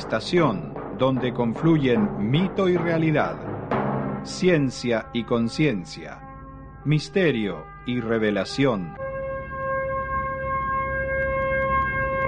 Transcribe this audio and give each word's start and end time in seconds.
estación 0.00 0.72
donde 0.98 1.34
confluyen 1.34 2.30
mito 2.30 2.70
y 2.70 2.76
realidad, 2.78 3.36
ciencia 4.24 5.10
y 5.12 5.24
conciencia, 5.24 6.22
misterio 6.86 7.66
y 7.86 8.00
revelación. 8.00 8.94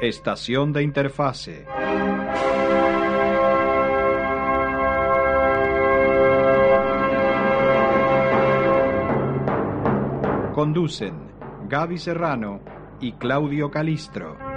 Estación 0.02 0.74
de 0.74 0.82
interfase. 0.82 1.66
Conducen 10.54 11.14
Gaby 11.70 11.96
Serrano 11.96 12.61
y 13.00 13.12
Claudio 13.12 13.70
Calistro. 13.70 14.52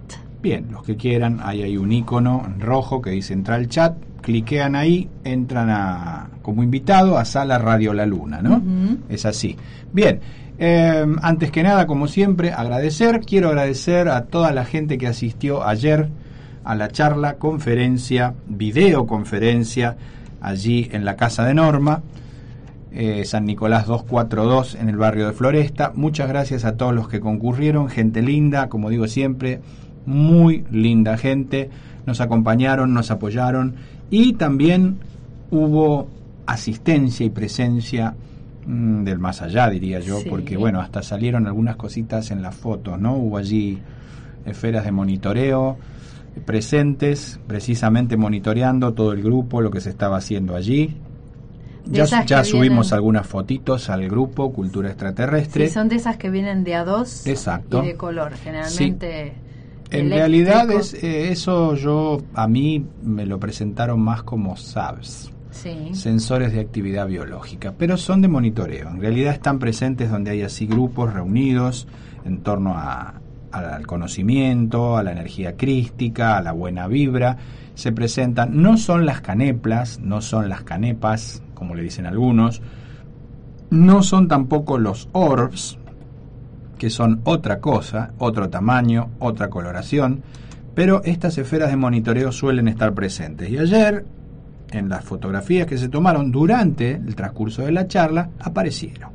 Bien, 0.41 0.72
los 0.72 0.84
que 0.84 0.96
quieran, 0.97 1.40
ahí 1.44 1.62
hay 1.62 1.78
un 1.78 1.91
icono 1.91 2.41
en 2.46 2.59
rojo 2.59 3.00
que 3.02 3.12
dice 3.12 3.34
entrar 3.34 3.59
al 3.59 3.68
chat, 3.68 3.96
cliquean 4.22 4.75
ahí, 4.75 5.08
entran 5.24 5.70
a, 5.70 6.30
como 6.41 6.64
invitado 6.64 7.18
a 7.18 7.25
Sala 7.25 7.59
Radio 7.59 7.94
La 7.94 8.06
Luna, 8.06 8.41
¿no? 8.41 8.62
Es 9.09 9.25
así. 9.25 9.56
Bien, 9.94 10.20
eh, 10.63 11.07
antes 11.23 11.49
que 11.49 11.63
nada, 11.63 11.88
como 11.88 12.07
siempre, 12.07 12.51
agradecer, 12.51 13.22
quiero 13.22 13.47
agradecer 13.47 14.09
a 14.09 14.25
toda 14.25 14.51
la 14.51 14.63
gente 14.63 14.99
que 14.99 15.07
asistió 15.07 15.66
ayer 15.66 16.09
a 16.63 16.75
la 16.75 16.89
charla, 16.89 17.38
conferencia, 17.38 18.35
videoconferencia, 18.45 19.97
allí 20.39 20.88
en 20.91 21.03
la 21.03 21.16
Casa 21.16 21.45
de 21.45 21.55
Norma. 21.55 22.03
Eh, 22.91 23.25
San 23.25 23.45
Nicolás 23.45 23.88
242 23.88 24.75
en 24.75 24.89
el 24.89 24.97
barrio 24.97 25.25
de 25.25 25.33
Floresta. 25.33 25.94
Muchas 25.95 26.27
gracias 26.27 26.63
a 26.63 26.78
todos 26.78 26.93
los 26.93 27.07
que 27.07 27.19
concurrieron, 27.19 27.89
gente 27.89 28.22
linda, 28.22 28.69
como 28.69 28.91
digo 28.91 29.07
siempre, 29.07 29.61
muy 30.05 30.63
linda 30.69 31.17
gente. 31.17 31.72
Nos 32.05 32.22
acompañaron, 32.22 32.93
nos 32.93 33.09
apoyaron 33.09 33.78
y 34.11 34.33
también 34.33 34.99
hubo 35.49 36.07
asistencia 36.45 37.25
y 37.25 37.31
presencia 37.31 38.13
del 38.66 39.19
más 39.19 39.41
allá, 39.41 39.69
diría 39.69 39.99
yo, 39.99 40.19
porque 40.29 40.57
bueno, 40.57 40.79
hasta 40.79 41.01
salieron 41.01 41.47
algunas 41.47 41.75
cositas 41.75 42.31
en 42.31 42.41
las 42.41 42.55
fotos, 42.55 42.99
¿no? 42.99 43.16
Hubo 43.16 43.38
allí 43.38 43.79
esferas 44.45 44.85
de 44.85 44.91
monitoreo 44.91 45.77
presentes, 46.45 47.39
precisamente 47.47 48.17
monitoreando 48.17 48.94
todo 48.94 49.13
el 49.13 49.22
grupo, 49.22 49.61
lo 49.61 49.72
que 49.72 49.81
se 49.81 49.89
estaba 49.89 50.17
haciendo 50.17 50.55
allí. 50.55 50.95
Ya, 51.85 52.05
ya 52.25 52.44
subimos 52.44 52.94
algunas 52.94 53.27
fotitos 53.27 53.89
al 53.89 54.07
grupo 54.07 54.53
Cultura 54.53 54.89
Extraterrestre. 54.89 55.67
Sí, 55.67 55.73
son 55.73 55.89
de 55.89 55.95
esas 55.95 56.17
que 56.17 56.29
vienen 56.29 56.63
de 56.63 56.75
a 56.75 56.85
dos 56.85 57.25
Exacto. 57.25 57.83
y 57.83 57.88
de 57.88 57.95
color, 57.95 58.33
generalmente. 58.35 59.33
En 59.89 60.09
realidad 60.09 60.72
es 60.72 60.93
eh, 60.93 61.31
eso 61.31 61.75
yo 61.75 62.22
a 62.33 62.47
mí 62.47 62.85
me 63.03 63.25
lo 63.25 63.39
presentaron 63.39 63.99
más 63.99 64.23
como 64.23 64.55
Sensores 65.51 66.53
de 66.53 66.59
actividad 66.59 67.07
biológica, 67.07 67.73
pero 67.78 67.97
son 67.97 68.22
de 68.22 68.28
monitoreo. 68.28 68.89
En 68.89 69.01
realidad 69.01 69.34
están 69.34 69.59
presentes 69.59 70.09
donde 70.09 70.31
hay 70.31 70.41
así 70.44 70.66
grupos 70.66 71.13
reunidos 71.13 71.88
en 72.25 72.41
torno 72.41 72.75
al 73.51 73.85
conocimiento, 73.85 74.97
a 74.97 75.03
la 75.03 75.11
energía 75.11 75.57
crística, 75.57 76.38
a 76.38 76.41
la 76.41 76.53
buena 76.53 76.88
vibra. 76.88 77.38
Se 77.75 77.91
presentan, 77.91 78.61
no 78.61 78.78
son 78.78 79.06
las 79.06 79.22
caneplas, 79.22 80.00
no 80.00 80.22
son 80.22 80.50
las 80.50 80.63
canepas, 80.63 81.44
como 81.53 81.75
le 81.75 81.84
dicen 81.84 82.06
algunos, 82.06 82.61
no 83.69 84.03
son 84.03 84.28
tampoco 84.28 84.78
los 84.78 85.09
orbs, 85.11 85.78
que 86.78 86.90
son 86.90 87.22
otra 87.25 87.59
cosa, 87.59 88.13
otro 88.17 88.50
tamaño, 88.50 89.11
otra 89.19 89.50
coloración, 89.50 90.23
pero 90.73 91.01
estas 91.03 91.38
esferas 91.38 91.69
de 91.69 91.78
monitoreo 91.78 92.31
suelen 92.31 92.67
estar 92.67 92.94
presentes. 92.94 93.50
Y 93.50 93.57
ayer, 93.57 94.06
en 94.72 94.90
las 94.90 95.04
fotografías 95.04 95.68
que 95.68 95.78
se 95.78 95.90
tomaron 95.90 96.32
durante 96.32 96.92
el 96.92 97.16
transcurso 97.16 97.64
de 97.64 97.72
la 97.72 97.88
charla, 97.88 98.30
aparecieron, 98.40 99.12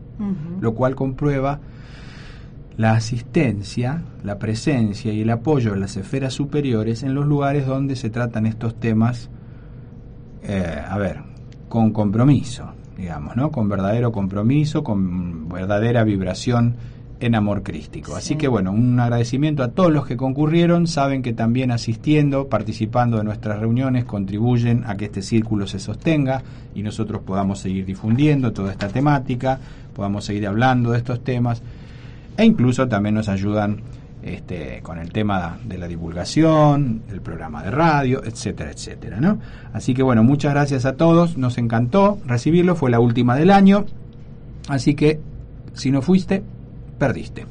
lo 0.61 0.75
cual 0.75 0.95
comprueba 0.95 1.59
la 2.77 2.93
asistencia, 2.93 4.03
la 4.23 4.39
presencia 4.39 5.13
y 5.13 5.23
el 5.23 5.31
apoyo 5.31 5.73
de 5.73 5.81
las 5.81 5.97
esferas 5.97 6.35
superiores 6.35 7.03
en 7.03 7.15
los 7.15 7.27
lugares 7.27 7.67
donde 7.67 7.97
se 7.97 8.11
tratan 8.11 8.47
estos 8.47 8.79
temas, 8.79 9.31
eh, 10.43 10.79
a 10.87 10.99
ver, 10.99 11.21
con 11.69 11.93
compromiso, 11.93 12.73
digamos, 12.97 13.37
¿no? 13.37 13.51
Con 13.51 13.69
verdadero 13.69 14.13
compromiso, 14.13 14.85
con 14.85 15.49
verdadera 15.49 16.05
vibración 16.05 16.77
en 17.21 17.35
amor 17.35 17.63
crístico. 17.63 18.17
Así 18.17 18.37
que 18.37 18.49
bueno, 18.49 18.73
un 18.73 18.99
agradecimiento 19.01 19.63
a 19.63 19.69
todos 19.69 19.93
los 19.93 20.07
que 20.07 20.17
concurrieron, 20.17 20.87
saben 20.87 21.23
que 21.23 21.33
también 21.33 21.71
asistiendo, 21.71 22.49
participando 22.49 23.19
de 23.19 23.25
nuestras 23.25 23.59
reuniones, 23.59 24.05
contribuyen 24.05 24.85
a 24.87 24.97
que 24.97 25.07
este 25.07 25.23
círculo 25.23 25.67
se 25.67 25.79
sostenga 25.79 26.43
y 26.75 26.83
nosotros 26.83 27.23
podamos 27.23 27.59
seguir 27.59 27.87
difundiendo 27.87 28.53
toda 28.53 28.73
esta 28.73 28.89
temática, 28.89 29.59
podamos 29.95 30.25
seguir 30.25 30.47
hablando 30.47 30.93
de 30.93 30.99
estos 30.99 31.25
temas 31.25 31.63
e 32.37 32.45
incluso 32.45 32.87
también 32.87 33.15
nos 33.15 33.29
ayudan 33.29 33.81
este, 34.23 34.81
con 34.83 34.99
el 34.99 35.11
tema 35.13 35.59
de 35.65 35.79
la 35.79 35.89
divulgación, 35.89 37.03
el 37.11 37.21
programa 37.21 37.63
de 37.63 37.71
radio, 37.71 38.23
etcétera, 38.25 38.73
etcétera, 38.73 39.21
¿no? 39.21 39.39
Así 39.73 39.95
que 39.95 40.03
bueno, 40.03 40.23
muchas 40.23 40.53
gracias 40.53 40.85
a 40.85 40.97
todos, 40.97 41.39
nos 41.39 41.57
encantó 41.59 42.19
recibirlo, 42.27 42.75
fue 42.75 42.91
la 42.91 43.01
última 43.01 43.37
del 43.37 43.51
año, 43.51 43.87
así 44.69 44.95
que 44.95 45.21
si 45.75 45.91
no 45.91 46.03
fuiste, 46.03 46.43
perdiste. 46.99 47.47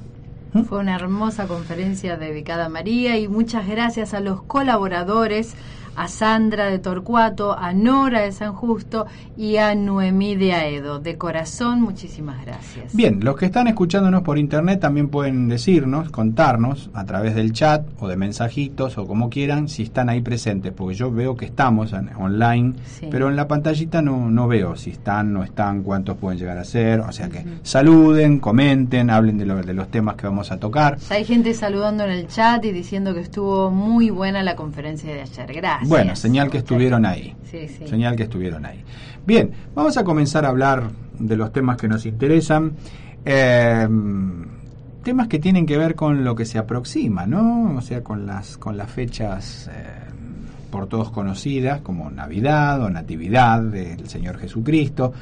Fue 0.70 0.80
una 0.80 0.96
hermosa 0.96 1.48
conferencia 1.48 2.16
dedicada 2.16 2.68
a 2.68 2.70
María 2.70 3.18
y 3.18 3.28
muchas 3.28 3.68
gracias 3.68 4.14
a 4.14 4.22
los 4.22 4.42
colaboradores, 4.44 5.54
a 5.96 6.08
Sandra 6.08 6.66
de 6.66 6.80
Torcuato, 6.80 7.58
a 7.58 7.74
Nora 7.74 8.22
de 8.22 8.32
San 8.32 8.54
Justo 8.54 9.06
y 9.38 9.58
a 9.58 9.76
Noemí 9.76 10.36
de 10.36 10.54
Aedo. 10.54 11.00
De 11.00 11.18
corazón, 11.18 11.82
muchísimas 11.82 12.44
gracias. 12.46 12.96
Bien, 12.96 13.20
los 13.24 13.36
que 13.36 13.46
están 13.46 13.68
escuchándonos 13.68 14.22
por 14.24 14.38
internet 14.38 14.80
también 14.80 15.10
pueden 15.10 15.48
decirnos, 15.48 16.10
contarnos 16.10 16.90
a 16.94 17.06
través 17.06 17.36
del 17.36 17.54
chat 17.54 17.86
o 18.00 18.08
de 18.08 18.18
mensajitos 18.18 18.98
o 18.98 19.08
como 19.08 19.30
quieran 19.30 19.68
si 19.68 19.84
están 19.84 20.10
ahí 20.10 20.22
presentes, 20.22 20.74
porque 20.74 20.96
yo 20.96 21.12
veo 21.12 21.36
que 21.36 21.46
estamos 21.46 21.94
online, 22.18 22.74
pero 23.10 23.30
en 23.30 23.36
la 23.36 23.48
pantallita 23.48 24.02
no, 24.02 24.30
no 24.30 24.48
veo 24.48 24.76
si 24.76 24.92
están, 24.92 25.34
no 25.34 25.44
están, 25.44 25.84
cuántos 25.84 26.18
pueden 26.18 26.40
llegar 26.40 26.58
a 26.58 26.64
ser, 26.64 27.00
o 27.02 27.12
sea 27.12 27.30
que 27.30 27.44
saluden, 27.64 28.40
comenten, 28.40 29.10
hablen 29.10 29.38
de, 29.38 29.46
de 29.46 29.74
los 29.74 29.90
temas 29.90 30.16
que 30.16 30.28
vamos 30.28 30.52
a 30.52 30.58
tocar. 30.58 30.98
Hay 31.10 31.26
gente 31.26 31.54
saludando 31.54 32.04
en 32.04 32.12
el 32.12 32.28
chat 32.28 32.64
y 32.66 32.72
diciendo 32.72 33.14
que 33.14 33.22
estuvo 33.22 33.72
muy 33.72 34.10
buena 34.10 34.44
la 34.44 34.56
conferencia 34.56 35.14
de 35.14 35.22
ayer. 35.22 35.54
Gracias. 35.54 35.85
Bueno, 35.88 36.16
señal 36.16 36.50
que 36.50 36.60
estuvieron 36.60 37.06
ahí. 37.06 37.36
Señal 37.86 38.16
que 38.16 38.24
estuvieron 38.24 38.66
ahí. 38.66 38.84
Bien, 39.26 39.52
vamos 39.74 39.98
a 39.98 40.04
comenzar 40.04 40.46
a 40.46 40.50
hablar 40.50 40.90
de 41.20 41.38
los 41.38 41.52
temas 41.52 41.78
que 41.78 41.88
nos 41.88 42.06
interesan. 42.06 42.74
Eh, 43.24 43.88
temas 45.04 45.28
que 45.28 45.40
tienen 45.40 45.66
que 45.66 45.78
ver 45.78 45.96
con 45.96 46.24
lo 46.24 46.36
que 46.36 46.46
se 46.46 46.58
aproxima, 46.58 47.26
¿no? 47.26 47.76
O 47.76 47.82
sea, 47.82 48.04
con 48.04 48.26
las, 48.26 48.58
con 48.58 48.76
las 48.76 48.90
fechas 48.90 49.70
eh, 49.72 50.06
por 50.72 50.88
todos 50.88 51.12
conocidas 51.12 51.82
como 51.82 52.10
Navidad 52.10 52.82
o 52.82 52.90
Natividad 52.90 53.62
del 53.62 54.10
Señor 54.10 54.40
Jesucristo, 54.40 55.14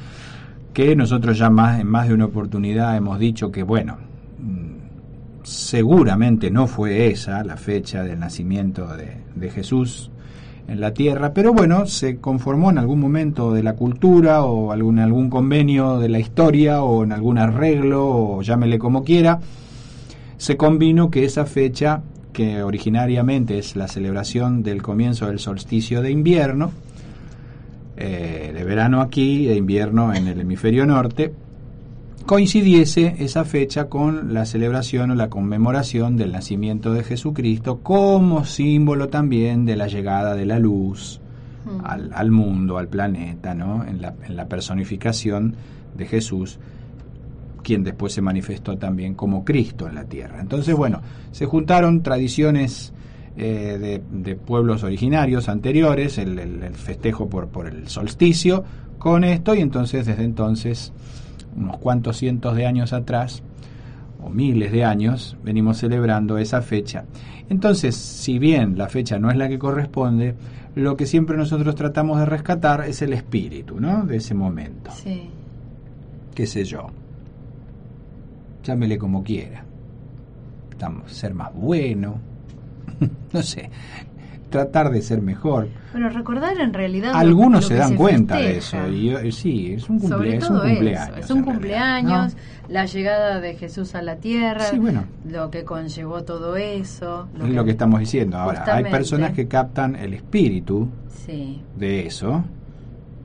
que 0.72 0.96
nosotros 0.96 1.38
ya 1.38 1.50
más, 1.50 1.80
en 1.80 1.86
más 1.86 2.08
de 2.08 2.14
una 2.14 2.24
oportunidad 2.24 2.96
hemos 2.96 3.18
dicho 3.18 3.52
que, 3.52 3.62
bueno, 3.62 3.98
mm, 4.38 5.42
seguramente 5.44 6.50
no 6.50 6.66
fue 6.66 7.08
esa 7.08 7.44
la 7.44 7.56
fecha 7.56 8.02
del 8.02 8.18
nacimiento 8.18 8.96
de, 8.96 9.18
de 9.34 9.50
Jesús, 9.50 10.10
en 10.66 10.80
la 10.80 10.94
tierra, 10.94 11.34
pero 11.34 11.52
bueno, 11.52 11.86
se 11.86 12.16
conformó 12.16 12.70
en 12.70 12.78
algún 12.78 13.00
momento 13.00 13.52
de 13.52 13.62
la 13.62 13.74
cultura 13.74 14.44
o 14.44 14.72
algún, 14.72 14.98
algún 14.98 15.28
convenio 15.28 15.98
de 15.98 16.08
la 16.08 16.18
historia 16.18 16.82
o 16.82 17.04
en 17.04 17.12
algún 17.12 17.38
arreglo 17.38 18.06
o 18.06 18.42
llámele 18.42 18.78
como 18.78 19.04
quiera, 19.04 19.40
se 20.36 20.56
convino 20.56 21.10
que 21.10 21.24
esa 21.24 21.44
fecha, 21.44 22.02
que 22.32 22.62
originariamente 22.62 23.58
es 23.58 23.76
la 23.76 23.88
celebración 23.88 24.62
del 24.62 24.82
comienzo 24.82 25.26
del 25.26 25.38
solsticio 25.38 26.02
de 26.02 26.10
invierno, 26.10 26.72
eh, 27.96 28.52
de 28.54 28.64
verano 28.64 29.00
aquí 29.00 29.48
e 29.48 29.56
invierno 29.56 30.12
en 30.12 30.26
el 30.26 30.40
hemisferio 30.40 30.86
norte, 30.86 31.32
coincidiese 32.26 33.16
esa 33.18 33.44
fecha 33.44 33.88
con 33.88 34.32
la 34.32 34.46
celebración 34.46 35.10
o 35.10 35.14
la 35.14 35.28
conmemoración 35.28 36.16
del 36.16 36.32
nacimiento 36.32 36.92
de 36.92 37.04
Jesucristo 37.04 37.80
como 37.82 38.44
símbolo 38.44 39.08
también 39.08 39.66
de 39.66 39.76
la 39.76 39.88
llegada 39.88 40.34
de 40.34 40.46
la 40.46 40.58
luz 40.58 41.20
hmm. 41.64 42.10
al, 42.12 42.30
mundo, 42.30 42.78
al 42.78 42.88
planeta, 42.88 43.54
¿no? 43.54 43.84
en, 43.84 44.00
la, 44.00 44.14
en 44.26 44.36
la 44.36 44.48
personificación 44.48 45.54
de 45.96 46.06
Jesús 46.06 46.58
quien 47.62 47.82
después 47.82 48.12
se 48.12 48.20
manifestó 48.20 48.76
también 48.76 49.14
como 49.14 49.42
Cristo 49.42 49.88
en 49.88 49.94
la 49.94 50.04
tierra. 50.04 50.38
Entonces, 50.40 50.76
bueno, 50.76 51.00
se 51.32 51.46
juntaron 51.46 52.02
tradiciones 52.02 52.92
eh, 53.36 54.00
de, 54.12 54.36
pueblos 54.36 54.84
originarios 54.84 55.48
anteriores, 55.48 56.18
el, 56.18 56.38
el, 56.38 56.74
festejo 56.74 57.28
por, 57.28 57.48
por 57.48 57.66
el 57.66 57.88
solsticio, 57.88 58.62
con 58.98 59.24
esto, 59.24 59.54
y 59.54 59.60
entonces 59.60 60.06
desde 60.06 60.22
entonces 60.22 60.92
unos 61.56 61.78
cuantos 61.78 62.16
cientos 62.16 62.56
de 62.56 62.66
años 62.66 62.92
atrás, 62.92 63.42
o 64.22 64.30
miles 64.30 64.72
de 64.72 64.84
años, 64.84 65.36
venimos 65.42 65.78
celebrando 65.78 66.38
esa 66.38 66.62
fecha. 66.62 67.04
Entonces, 67.48 67.94
si 67.94 68.38
bien 68.38 68.78
la 68.78 68.88
fecha 68.88 69.18
no 69.18 69.30
es 69.30 69.36
la 69.36 69.48
que 69.48 69.58
corresponde, 69.58 70.34
lo 70.74 70.96
que 70.96 71.06
siempre 71.06 71.36
nosotros 71.36 71.74
tratamos 71.74 72.18
de 72.18 72.26
rescatar 72.26 72.84
es 72.88 73.02
el 73.02 73.12
espíritu, 73.12 73.80
¿no? 73.80 74.04
De 74.04 74.16
ese 74.16 74.34
momento. 74.34 74.90
Sí. 74.92 75.28
¿Qué 76.34 76.46
sé 76.46 76.64
yo? 76.64 76.86
Llámele 78.64 78.98
como 78.98 79.22
quiera. 79.22 79.62
Estamos, 80.70 81.12
ser 81.12 81.34
más 81.34 81.54
bueno. 81.54 82.18
no 83.32 83.42
sé 83.42 83.70
tratar 84.54 84.90
de 84.90 85.02
ser 85.02 85.20
mejor. 85.20 85.66
Pero 85.92 86.08
recordar 86.10 86.60
en 86.60 86.72
realidad. 86.72 87.10
Algunos 87.12 87.66
se 87.66 87.74
dan 87.74 87.96
cuenta 87.96 88.36
de 88.36 88.58
eso. 88.58 88.76
Y, 88.88 89.32
sí, 89.32 89.72
es 89.72 89.90
un, 89.90 89.98
cumpleaños. 89.98 91.18
Es 91.18 91.28
un 91.28 91.42
cumpleaños, 91.42 92.36
la 92.68 92.86
llegada 92.86 93.40
de 93.40 93.54
Jesús 93.54 93.96
a 93.96 94.02
la 94.02 94.14
tierra, 94.14 94.66
lo 95.28 95.50
que 95.50 95.64
conllevó 95.64 96.22
todo 96.22 96.54
eso. 96.54 97.28
es 97.36 97.48
lo 97.48 97.64
que 97.64 97.72
estamos 97.72 97.98
diciendo. 97.98 98.38
Ahora, 98.38 98.64
hay 98.76 98.84
personas 98.84 99.32
que 99.32 99.48
captan 99.48 99.96
el 99.96 100.14
espíritu 100.14 100.88
de 101.76 102.06
eso 102.06 102.44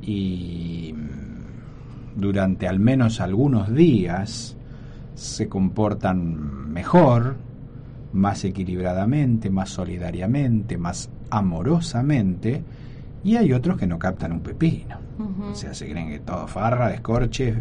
y 0.01 0.95
mm, 0.95 2.19
durante 2.19 2.67
al 2.67 2.79
menos 2.79 3.21
algunos 3.21 3.71
días 3.71 4.57
se 5.13 5.47
comportan 5.47 6.71
mejor, 6.71 7.35
más 8.13 8.43
equilibradamente, 8.45 9.51
más 9.51 9.69
solidariamente, 9.69 10.77
más 10.77 11.09
amorosamente, 11.29 12.63
y 13.23 13.35
hay 13.35 13.53
otros 13.53 13.77
que 13.77 13.87
no 13.87 13.99
captan 13.99 14.31
un 14.31 14.41
pepino. 14.41 14.97
O 15.51 15.55
sea, 15.55 15.73
se 15.73 15.89
creen 15.89 16.09
que 16.09 16.19
todo 16.19 16.47
farra, 16.47 16.89
descorche, 16.89 17.55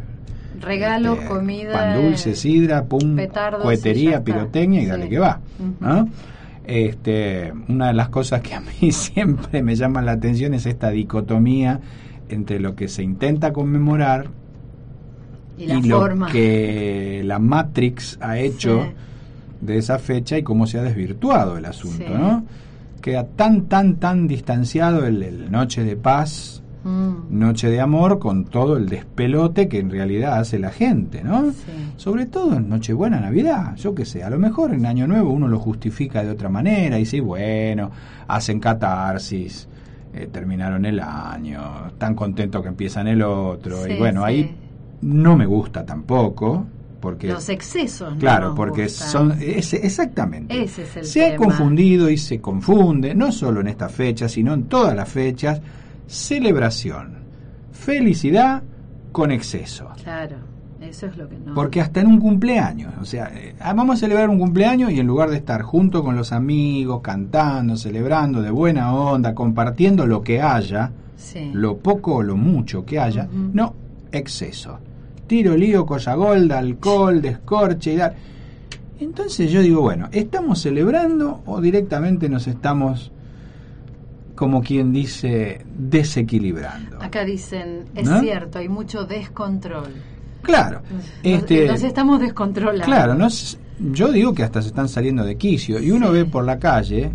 regalos, 0.61 1.19
este, 1.19 1.29
comida, 1.29 1.73
pan 1.73 2.03
dulce, 2.03 2.35
sidra, 2.35 2.85
pum, 2.85 3.17
cohetería, 3.62 4.23
pirotecnia 4.23 4.82
y 4.82 4.87
dale 4.87 5.09
que 5.09 5.19
va. 5.19 5.41
Este, 6.65 7.53
una 7.69 7.88
de 7.88 7.94
las 7.94 8.11
cosas 8.11 8.43
que 8.43 8.55
a 8.55 8.61
mí 8.61 8.93
siempre 8.93 9.62
me 9.62 9.75
llama 9.75 10.03
la 10.03 10.12
atención 10.12 10.55
es 10.55 10.67
esta 10.67 10.91
dicotomía 10.91 11.81
entre 12.29 12.61
lo 12.61 12.76
que 12.76 12.88
se 12.88 13.03
intenta 13.03 13.53
conmemorar 13.55 14.29
y, 15.56 15.82
lo 15.82 16.26
que 16.31 17.23
la 17.25 17.38
Matrix 17.38 18.19
ha 18.20 18.38
hecho 18.38 18.93
de 19.61 19.79
esa 19.79 19.99
fecha 19.99 20.38
y 20.38 20.43
cómo 20.43 20.67
se 20.67 20.79
ha 20.79 20.82
desvirtuado 20.82 21.56
el 21.56 21.65
asunto, 21.65 22.17
¿no? 22.17 22.44
Queda 23.00 23.25
tan, 23.25 23.67
tan, 23.67 23.97
tan 23.97 24.27
distanciado 24.27 25.06
el, 25.06 25.50
Noche 25.50 25.85
de 25.85 25.97
Paz, 25.97 26.62
mm. 26.85 27.12
Noche 27.31 27.71
de 27.71 27.81
Amor, 27.81 28.19
con 28.19 28.45
todo 28.45 28.77
el 28.77 28.89
despelote 28.89 29.69
que 29.69 29.79
en 29.79 29.91
realidad 29.91 30.39
hace 30.39 30.59
la 30.59 30.71
gente, 30.71 31.23
¿no? 31.23 31.53
Sobre 31.97 32.27
todo 32.27 32.56
en 32.56 32.69
Nochebuena, 32.69 33.21
Navidad, 33.21 33.77
yo 33.77 33.95
qué 33.95 34.05
sé, 34.05 34.23
a 34.23 34.31
lo 34.31 34.39
mejor 34.39 34.73
en 34.73 34.87
Año 34.87 35.06
Nuevo 35.06 35.31
uno 35.31 35.49
lo 35.49 35.59
justifica 35.59 36.23
de 36.23 36.31
otra 36.31 36.49
manera 36.49 36.99
y 36.99 37.06
sí, 37.06 37.21
bueno, 37.21 37.91
hacen 38.27 38.61
catarsis, 38.61 39.69
eh, 40.13 40.29
terminaron 40.32 40.84
el 40.84 41.01
año, 41.01 41.89
están 41.89 42.15
contentos 42.15 42.63
que 42.63 42.69
empiezan 42.69 43.08
el 43.08 43.22
otro, 43.22 43.87
y 43.87 43.96
bueno, 43.99 44.25
ahí 44.25 44.55
no 45.03 45.37
me 45.37 45.46
gusta 45.46 45.84
tampoco, 45.84 46.67
porque 47.00 47.28
los 47.28 47.48
excesos 47.48 48.14
claro 48.19 48.55
porque 48.55 48.88
son 48.88 49.36
exactamente. 49.40 50.69
Se 51.02 51.26
ha 51.26 51.36
confundido 51.36 52.10
y 52.10 52.19
se 52.19 52.40
confunde 52.40 53.14
no 53.14 53.32
solo 53.32 53.60
en 53.60 53.69
esta 53.69 53.88
fecha 53.88 54.28
sino 54.28 54.55
en 54.55 54.64
todas 54.64 54.94
las 54.94 55.08
fechas. 55.08 55.60
Celebración. 56.06 57.19
Felicidad 57.72 58.62
con 59.12 59.31
exceso. 59.31 59.90
Claro 60.02 60.36
eso 60.81 61.06
es 61.06 61.17
lo 61.17 61.28
que 61.28 61.36
no. 61.38 61.55
Porque 61.55 61.81
hasta 61.81 62.00
en 62.00 62.06
un 62.06 62.20
cumpleaños 62.20 62.94
o 63.00 63.05
sea 63.05 63.31
eh, 63.34 63.55
ah, 63.60 63.72
vamos 63.72 63.96
a 63.96 64.00
celebrar 64.00 64.28
un 64.31 64.38
cumpleaños 64.38 64.93
y 64.93 65.00
en 65.00 65.06
lugar 65.06 65.31
de 65.31 65.36
estar 65.36 65.62
junto 65.62 66.05
con 66.05 66.17
los 66.17 66.32
amigos 66.32 67.00
cantando 67.02 67.76
celebrando 67.76 68.43
de 68.43 68.50
buena 68.50 68.94
onda 68.94 69.34
compartiendo 69.34 70.06
lo 70.06 70.22
que 70.22 70.40
haya 70.40 70.93
lo 71.52 71.78
poco 71.78 72.17
o 72.17 72.22
lo 72.22 72.36
mucho 72.36 72.84
que 72.84 72.98
haya 72.98 73.28
no 73.52 73.74
exceso 74.12 74.78
tiro, 75.29 75.56
lío, 75.56 75.87
cosa 75.87 76.15
golda, 76.15 76.58
alcohol, 76.58 77.23
descorche 77.23 77.93
y 77.93 77.97
dar. 77.97 78.17
Entonces 78.99 79.53
yo 79.53 79.61
digo, 79.61 79.81
bueno, 79.81 80.08
¿estamos 80.11 80.61
celebrando 80.61 81.43
o 81.47 81.61
directamente 81.61 82.29
nos 82.29 82.49
estamos, 82.49 83.13
como 84.35 84.61
quien 84.61 84.93
dice, 84.93 85.65
desequilibrando? 85.77 87.01
Acá 87.01 87.25
dicen, 87.25 87.85
es 87.94 88.08
cierto, 88.20 88.58
hay 88.58 88.69
mucho 88.69 89.05
descontrol. 89.05 89.93
Claro. 90.43 90.82
Nos, 90.91 91.05
este, 91.23 91.69
nos 91.69 91.82
estamos 91.82 92.20
descontrolando. 92.20 92.85
Claro, 92.85 93.15
no, 93.15 93.29
yo 93.93 94.11
digo 94.11 94.35
que 94.35 94.43
hasta 94.43 94.63
se 94.63 94.69
están 94.69 94.89
saliendo 94.89 95.25
de 95.25 95.37
quicio 95.37 95.81
y 95.81 95.93
uno 95.93 96.11
ve 96.11 96.25
por 96.25 96.44
la 96.44 96.58
calle 96.58 97.13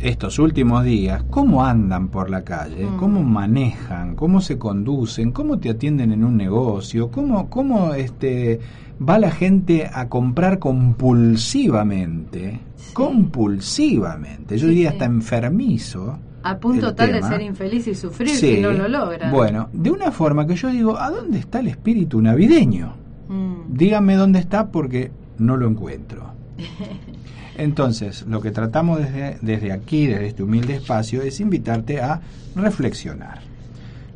estos 0.00 0.38
últimos 0.38 0.84
días, 0.84 1.24
cómo 1.30 1.64
andan 1.64 2.08
por 2.08 2.30
la 2.30 2.44
calle, 2.44 2.84
mm. 2.84 2.96
cómo 2.96 3.22
manejan, 3.22 4.14
cómo 4.14 4.40
se 4.40 4.58
conducen, 4.58 5.32
cómo 5.32 5.58
te 5.58 5.70
atienden 5.70 6.12
en 6.12 6.24
un 6.24 6.36
negocio, 6.36 7.10
cómo, 7.10 7.48
cómo 7.48 7.94
este, 7.94 8.60
va 9.06 9.18
la 9.18 9.30
gente 9.30 9.88
a 9.92 10.08
comprar 10.08 10.58
compulsivamente, 10.58 12.60
compulsivamente, 12.92 14.58
yo 14.58 14.68
diría 14.68 14.90
hasta 14.90 15.06
enfermizo. 15.06 16.18
A 16.42 16.58
punto 16.58 16.94
tal 16.94 17.12
de 17.12 17.22
ser 17.22 17.40
infeliz 17.40 17.88
y 17.88 17.94
sufrir 17.94 18.30
si 18.30 18.60
no 18.60 18.72
lo 18.72 18.86
logra. 18.86 19.32
Bueno, 19.32 19.68
de 19.72 19.90
una 19.90 20.12
forma 20.12 20.46
que 20.46 20.54
yo 20.54 20.68
digo, 20.68 20.96
¿a 20.96 21.10
dónde 21.10 21.40
está 21.40 21.60
el 21.60 21.68
espíritu 21.68 22.20
navideño? 22.20 22.94
Mm. 23.28 23.74
Díganme 23.74 24.14
dónde 24.14 24.38
está 24.38 24.70
porque 24.70 25.10
no 25.38 25.56
lo 25.56 25.66
encuentro. 25.66 26.32
Entonces, 27.58 28.24
lo 28.28 28.40
que 28.40 28.50
tratamos 28.50 28.98
desde, 28.98 29.38
desde 29.40 29.72
aquí, 29.72 30.06
desde 30.06 30.26
este 30.28 30.42
humilde 30.42 30.76
espacio, 30.76 31.22
es 31.22 31.40
invitarte 31.40 32.00
a 32.00 32.20
reflexionar. 32.54 33.40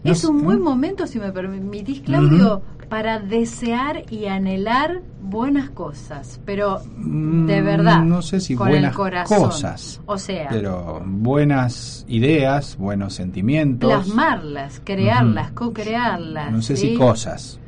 es 0.04 0.25
un 0.25 0.42
buen 0.42 0.61
momento, 0.61 1.06
si 1.06 1.18
me 1.18 1.32
permitís, 1.32 2.00
Claudio, 2.00 2.62
para 2.88 3.20
desear 3.20 4.02
y 4.11 4.26
anhelar 4.26 5.00
buenas 5.23 5.70
cosas, 5.70 6.40
pero 6.44 6.80
de 6.80 7.62
mm, 7.62 7.64
verdad, 7.64 8.02
no 8.02 8.20
sé 8.20 8.40
si 8.40 8.56
buenas 8.56 8.94
cosas, 8.94 10.00
o 10.06 10.18
sea, 10.18 10.49
pero 10.50 11.00
buenas 11.06 12.04
ideas, 12.09 12.76
buenos 12.76 13.14
sentimientos, 13.14 13.88
plasmarlas, 13.88 14.82
crearlas, 14.85 15.52
co-crearlas. 15.52 16.50
No 16.50 16.62
sé 16.62 16.76
si 16.76 16.94
cosas. 16.94 17.61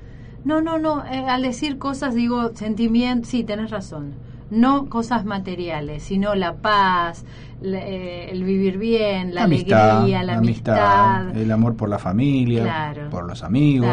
No, 0.45 0.61
no, 0.61 0.81
no. 0.81 1.05
Eh, 1.05 1.25
al 1.29 1.43
decir 1.43 1.79
cosas 1.79 2.17
digo 2.17 2.51
sentimientos. 2.57 3.31
Sí, 3.31 3.45
tenés 3.45 3.71
razón 3.71 4.15
no 4.51 4.89
cosas 4.89 5.25
materiales, 5.25 6.03
sino 6.03 6.35
la 6.35 6.55
paz, 6.55 7.25
eh, 7.65 8.29
el 8.31 8.43
vivir 8.43 8.77
bien, 8.77 9.35
la, 9.35 9.45
alegría, 9.45 10.23
la, 10.23 10.39
amistad, 10.39 11.37
el 11.37 11.51
amor 11.51 11.77
por 11.77 11.89
la 11.89 11.99
familia, 11.99 12.93
por 13.11 13.25
los 13.25 13.43
amigos, 13.43 13.89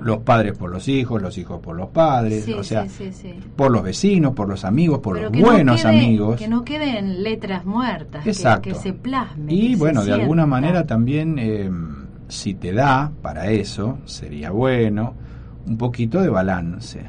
los 0.00 0.18
padres 0.18 0.56
por 0.56 0.70
los 0.70 0.88
hijos, 0.88 1.20
los 1.20 1.36
hijos 1.36 1.60
por 1.60 1.76
los 1.76 1.90
padres, 1.90 2.48
o 2.48 2.64
sea, 2.64 2.86
por 3.54 3.70
los 3.70 3.82
vecinos, 3.82 4.32
por 4.32 4.48
los 4.48 4.64
amigos, 4.64 5.00
por 5.00 5.20
los 5.20 5.30
buenos 5.30 5.84
amigos. 5.84 6.38
Que 6.38 6.48
no 6.48 6.64
queden 6.64 7.22
letras 7.22 7.64
muertas, 7.64 8.24
Que, 8.24 8.74
se 8.74 8.92
plasmen. 8.92 9.50
Y 9.50 9.74
bueno, 9.76 10.04
de 10.04 10.12
alguna 10.12 10.46
manera 10.46 10.86
también, 10.86 11.38
eh, 11.38 11.70
si 12.28 12.54
te 12.54 12.72
da 12.72 13.12
para 13.20 13.50
eso, 13.50 13.98
sería 14.06 14.50
bueno 14.50 15.14
un 15.66 15.76
poquito 15.76 16.20
de 16.20 16.28
balance 16.28 17.04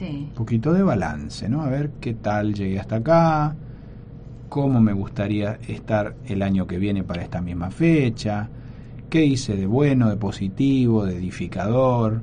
un 0.00 0.30
poquito 0.34 0.72
de 0.72 0.82
balance, 0.82 1.48
¿no? 1.48 1.62
A 1.62 1.68
ver 1.68 1.90
qué 2.00 2.14
tal 2.14 2.54
llegué 2.54 2.80
hasta 2.80 2.96
acá, 2.96 3.54
cómo 4.48 4.80
me 4.80 4.92
gustaría 4.92 5.58
estar 5.66 6.16
el 6.26 6.42
año 6.42 6.66
que 6.66 6.78
viene 6.78 7.04
para 7.04 7.22
esta 7.22 7.40
misma 7.40 7.70
fecha, 7.70 8.48
qué 9.08 9.24
hice 9.24 9.56
de 9.56 9.66
bueno, 9.66 10.08
de 10.08 10.16
positivo, 10.16 11.04
de 11.04 11.16
edificador, 11.16 12.20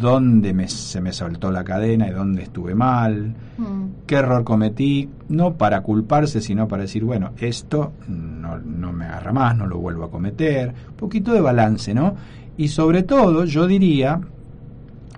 dónde 0.00 0.52
me, 0.52 0.68
se 0.68 1.00
me 1.00 1.12
soltó 1.12 1.50
la 1.52 1.64
cadena 1.64 2.08
y 2.08 2.10
dónde 2.10 2.42
estuve 2.42 2.74
mal, 2.74 3.34
mm. 3.56 3.84
qué 4.06 4.16
error 4.16 4.44
cometí, 4.44 5.08
no 5.28 5.54
para 5.54 5.82
culparse, 5.82 6.40
sino 6.40 6.66
para 6.66 6.82
decir, 6.82 7.04
bueno, 7.04 7.32
esto 7.38 7.92
no, 8.08 8.58
no 8.58 8.92
me 8.92 9.06
agarra 9.06 9.32
más, 9.32 9.56
no 9.56 9.66
lo 9.66 9.78
vuelvo 9.78 10.04
a 10.04 10.10
cometer, 10.10 10.74
un 10.90 10.96
poquito 10.96 11.32
de 11.32 11.40
balance, 11.40 11.94
¿no? 11.94 12.14
Y 12.56 12.68
sobre 12.68 13.04
todo, 13.04 13.44
yo 13.44 13.66
diría, 13.68 14.20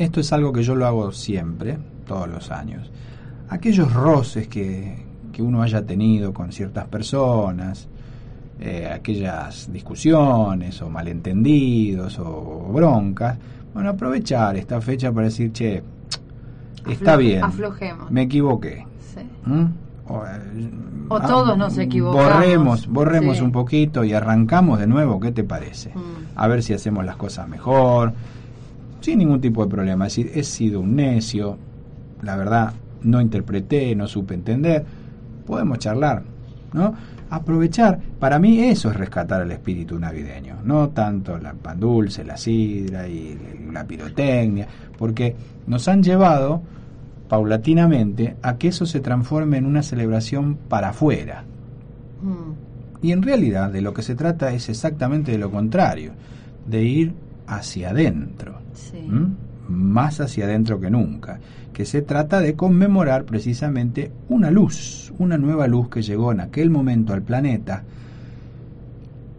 esto 0.01 0.21
es 0.21 0.33
algo 0.33 0.51
que 0.51 0.63
yo 0.63 0.75
lo 0.75 0.87
hago 0.87 1.13
siempre, 1.13 1.77
todos 2.07 2.27
los 2.27 2.51
años. 2.51 2.91
Aquellos 3.51 3.93
roces 3.93 4.49
que, 4.49 5.11
uno 5.41 5.63
haya 5.63 5.83
tenido 5.83 6.35
con 6.35 6.53
ciertas 6.53 6.87
personas, 6.89 7.89
eh, 8.61 8.91
aquellas 8.93 9.73
discusiones 9.73 10.83
o 10.83 10.91
malentendidos 10.91 12.19
o 12.19 12.71
broncas, 12.71 13.39
bueno, 13.73 13.89
aprovechar 13.89 14.57
esta 14.57 14.83
fecha 14.83 15.11
para 15.13 15.29
decir, 15.29 15.51
che, 15.51 15.83
está 16.87 17.17
bien, 17.17 17.43
me 18.11 18.23
equivoqué. 18.23 18.87
¿Mm? 19.47 19.65
O, 20.09 20.25
eh, 20.27 20.71
todos 21.27 21.57
nos 21.57 21.79
equivocamos. 21.79 22.35
Borremos, 22.35 22.87
borremos 22.87 23.41
un 23.41 23.53
poquito 23.53 24.05
y 24.05 24.13
arrancamos 24.13 24.79
de 24.79 24.87
nuevo, 24.87 25.21
¿qué 25.21 25.33
te 25.33 25.45
parece? 25.45 25.91
Mm. 25.95 26.37
A 26.37 26.49
ver 26.49 26.63
si 26.63 26.75
hacemos 26.75 27.05
las 27.07 27.17
cosas 27.17 27.49
mejor, 27.49 28.13
sin 29.01 29.19
ningún 29.19 29.41
tipo 29.41 29.65
de 29.65 29.71
problema. 29.71 30.07
Es 30.07 30.17
decir, 30.17 30.33
he 30.35 30.43
sido 30.43 30.81
un 30.81 30.97
necio, 30.97 31.57
la 32.23 32.37
verdad 32.37 32.73
no 33.03 33.21
interpreté, 33.21 33.95
no 33.95 34.07
supe 34.07 34.35
entender, 34.35 34.85
podemos 35.47 35.79
charlar, 35.79 36.23
¿no? 36.73 36.95
Aprovechar, 37.31 38.01
para 38.19 38.39
mí 38.41 38.61
eso 38.61 38.91
es 38.91 38.97
rescatar 38.97 39.43
el 39.43 39.53
espíritu 39.53 39.99
navideño, 39.99 40.57
no 40.65 40.89
tanto 40.91 41.39
la 41.39 41.55
pan 41.55 41.79
dulce, 41.79 42.25
la 42.25 42.37
sidra 42.37 43.07
y 43.07 43.39
la 43.73 43.85
pirotecnia, 43.85 44.67
porque 44.99 45.37
nos 45.67 45.87
han 45.87 46.03
llevado 46.03 46.61
paulatinamente 47.29 48.37
a 48.43 48.59
que 48.59 48.69
eso 48.69 48.85
se 48.85 48.99
transforme 48.99 49.59
en 49.59 49.67
una 49.67 49.85
celebración 49.85 50.57
para 50.69 50.89
afuera. 50.89 51.45
Mm. 52.21 53.07
Y 53.07 53.13
en 53.13 53.23
realidad 53.23 53.71
de 53.71 53.81
lo 53.81 53.95
que 53.95 54.03
se 54.03 54.17
trata 54.17 54.53
es 54.53 54.69
exactamente 54.69 55.31
de 55.31 55.39
lo 55.39 55.51
contrario, 55.51 56.13
de 56.67 56.83
ir 56.83 57.15
hacia 57.47 57.91
adentro, 57.91 58.59
más 59.69 60.21
hacia 60.21 60.45
adentro 60.45 60.81
que 60.81 60.91
nunca. 60.91 61.41
Que 61.73 61.85
se 61.85 62.03
trata 62.03 62.41
de 62.41 62.55
conmemorar 62.55 63.25
precisamente 63.25 64.11
una 64.29 64.51
luz, 64.51 65.13
una 65.19 65.39
nueva 65.39 65.67
luz 65.67 65.89
que 65.89 66.03
llegó 66.03 66.33
en 66.33 66.41
aquel 66.41 66.71
momento 66.71 67.13
al 67.13 67.23
planeta, 67.23 67.85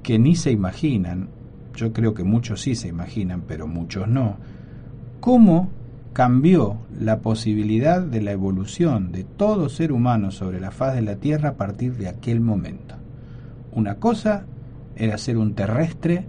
que 0.02 0.18
ni 0.18 0.36
se 0.36 0.52
imaginan, 0.52 1.30
yo 1.76 1.94
creo 1.94 2.14
que 2.14 2.24
muchos 2.24 2.62
sí 2.62 2.76
se 2.76 2.88
imaginan, 2.88 3.44
pero 3.48 3.68
muchos 3.68 4.08
no, 4.08 4.38
cómo 5.20 5.70
cambió 6.14 6.78
la 7.00 7.20
posibilidad 7.20 8.02
de 8.02 8.22
la 8.22 8.32
evolución 8.32 9.12
de 9.12 9.24
todo 9.24 9.70
ser 9.70 9.92
humano 9.92 10.32
sobre 10.32 10.60
la 10.60 10.72
faz 10.72 10.96
de 10.96 11.02
la 11.02 11.16
Tierra 11.16 11.50
a 11.50 11.56
partir 11.56 11.96
de 11.96 12.10
aquel 12.10 12.42
momento. 12.42 12.96
Una 13.74 13.96
cosa 13.96 14.46
era 14.96 15.18
ser 15.18 15.38
un 15.38 15.54
terrestre 15.54 16.26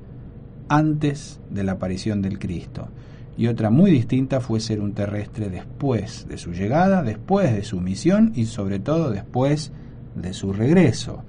antes 0.72 1.38
de 1.50 1.64
la 1.64 1.72
aparición 1.72 2.22
del 2.22 2.38
Cristo 2.38 2.88
y 3.36 3.46
otra 3.46 3.68
muy 3.68 3.90
distinta 3.90 4.40
fue 4.40 4.58
ser 4.58 4.80
un 4.80 4.94
terrestre 4.94 5.50
después 5.50 6.26
de 6.26 6.38
su 6.38 6.52
llegada, 6.52 7.02
después 7.02 7.52
de 7.52 7.62
su 7.62 7.78
misión 7.78 8.32
y 8.34 8.46
sobre 8.46 8.78
todo 8.78 9.10
después 9.10 9.70
de 10.14 10.32
su 10.32 10.50
regreso 10.52 11.24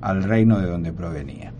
al 0.00 0.22
reino 0.22 0.58
de 0.58 0.66
donde 0.66 0.94
provenía. 0.94 1.52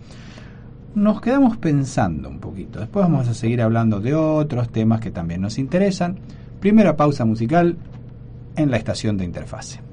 Nos 0.95 1.21
quedamos 1.21 1.57
pensando 1.57 2.29
un 2.29 2.39
poquito, 2.39 2.79
después 2.79 3.05
vamos 3.05 3.27
a 3.27 3.35
seguir 3.35 3.61
hablando 3.61 3.99
de 3.99 4.15
otros 4.15 4.71
temas 4.71 4.99
que 4.99 5.11
también 5.11 5.41
nos 5.41 5.59
interesan. 5.59 6.17
Primera 6.59 6.97
pausa 6.97 7.25
musical 7.25 7.77
en 8.55 8.71
la 8.71 8.77
estación 8.77 9.17
de 9.17 9.25
interfase. 9.25 9.88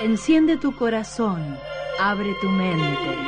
Enciende 0.00 0.56
tu 0.56 0.74
corazón, 0.74 1.58
abre 2.00 2.34
tu 2.40 2.48
mente. 2.48 3.18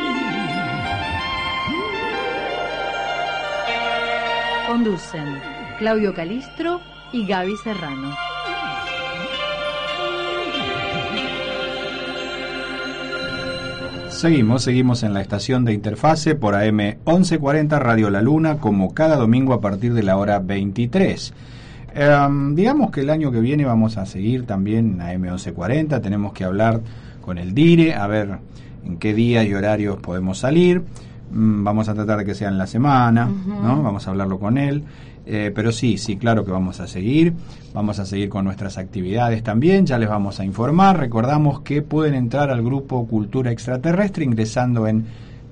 Conducen 4.66 5.38
Claudio 5.78 6.14
Calistro 6.14 6.80
y 7.12 7.26
Gaby 7.26 7.56
Serrano. 7.58 8.27
Seguimos, 14.18 14.64
seguimos 14.64 15.04
en 15.04 15.14
la 15.14 15.20
estación 15.20 15.64
de 15.64 15.72
interfase 15.72 16.34
por 16.34 16.56
AM 16.56 16.96
1140 17.06 17.78
Radio 17.78 18.10
La 18.10 18.20
Luna, 18.20 18.58
como 18.58 18.92
cada 18.92 19.14
domingo 19.14 19.54
a 19.54 19.60
partir 19.60 19.94
de 19.94 20.02
la 20.02 20.16
hora 20.16 20.40
23. 20.40 21.32
Em, 21.94 22.56
digamos 22.56 22.90
que 22.90 23.02
el 23.02 23.10
año 23.10 23.30
que 23.30 23.38
viene 23.38 23.64
vamos 23.64 23.96
a 23.96 24.06
seguir 24.06 24.44
también 24.44 25.00
a 25.00 25.14
M1140, 25.14 26.02
tenemos 26.02 26.32
que 26.32 26.42
hablar 26.42 26.80
con 27.20 27.38
el 27.38 27.54
DIRE, 27.54 27.94
a 27.94 28.08
ver 28.08 28.38
en 28.84 28.96
qué 28.96 29.14
día 29.14 29.44
y 29.44 29.54
horarios 29.54 30.00
podemos 30.00 30.38
salir. 30.38 30.82
Mm, 31.30 31.64
vamos 31.64 31.88
a 31.88 31.94
tratar 31.94 32.18
de 32.18 32.24
que 32.24 32.34
sea 32.34 32.48
en 32.48 32.58
la 32.58 32.66
semana, 32.66 33.26
¿no? 33.26 33.82
Vamos 33.82 34.06
a 34.06 34.10
hablarlo 34.10 34.38
con 34.38 34.58
él. 34.58 34.84
Eh, 35.30 35.52
pero 35.54 35.72
sí, 35.72 35.98
sí, 35.98 36.16
claro 36.16 36.42
que 36.42 36.50
vamos 36.50 36.80
a 36.80 36.86
seguir. 36.86 37.34
Vamos 37.74 37.98
a 37.98 38.06
seguir 38.06 38.30
con 38.30 38.46
nuestras 38.46 38.78
actividades 38.78 39.42
también. 39.42 39.84
Ya 39.84 39.98
les 39.98 40.08
vamos 40.08 40.40
a 40.40 40.44
informar. 40.44 40.98
Recordamos 40.98 41.60
que 41.60 41.82
pueden 41.82 42.14
entrar 42.14 42.50
al 42.50 42.62
grupo 42.62 43.06
Cultura 43.06 43.50
Extraterrestre 43.50 44.24
ingresando 44.24 44.86
en 44.86 45.04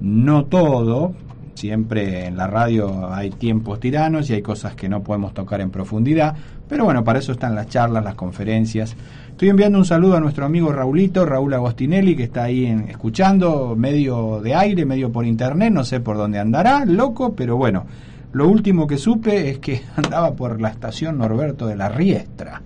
no 0.00 0.46
todo, 0.46 1.14
Siempre 1.54 2.26
en 2.26 2.36
la 2.36 2.48
radio 2.48 3.12
hay 3.12 3.30
tiempos 3.30 3.78
tiranos 3.78 4.28
y 4.28 4.34
hay 4.34 4.42
cosas 4.42 4.74
que 4.74 4.88
no 4.88 5.02
podemos 5.04 5.32
tocar 5.32 5.60
en 5.60 5.70
profundidad, 5.70 6.34
pero 6.68 6.84
bueno, 6.84 7.04
para 7.04 7.20
eso 7.20 7.30
están 7.30 7.54
las 7.54 7.68
charlas, 7.68 8.02
las 8.02 8.16
conferencias. 8.16 8.96
Estoy 9.30 9.50
enviando 9.50 9.78
un 9.78 9.84
saludo 9.84 10.16
a 10.16 10.20
nuestro 10.20 10.44
amigo 10.44 10.72
Raulito, 10.72 11.24
Raúl 11.24 11.54
Agostinelli, 11.54 12.16
que 12.16 12.24
está 12.24 12.44
ahí 12.44 12.66
escuchando, 12.88 13.76
medio 13.76 14.40
de 14.40 14.54
aire, 14.54 14.84
medio 14.84 15.12
por 15.12 15.24
internet, 15.24 15.72
no 15.72 15.84
sé 15.84 16.00
por 16.00 16.16
dónde 16.16 16.40
andará, 16.40 16.84
loco, 16.84 17.34
pero 17.34 17.56
bueno, 17.56 17.86
lo 18.32 18.48
último 18.48 18.88
que 18.88 18.98
supe 18.98 19.50
es 19.50 19.58
que 19.60 19.82
andaba 19.96 20.34
por 20.34 20.60
la 20.60 20.70
estación 20.70 21.18
Norberto 21.18 21.68
de 21.68 21.76
la 21.76 21.88
Riestra, 21.88 22.62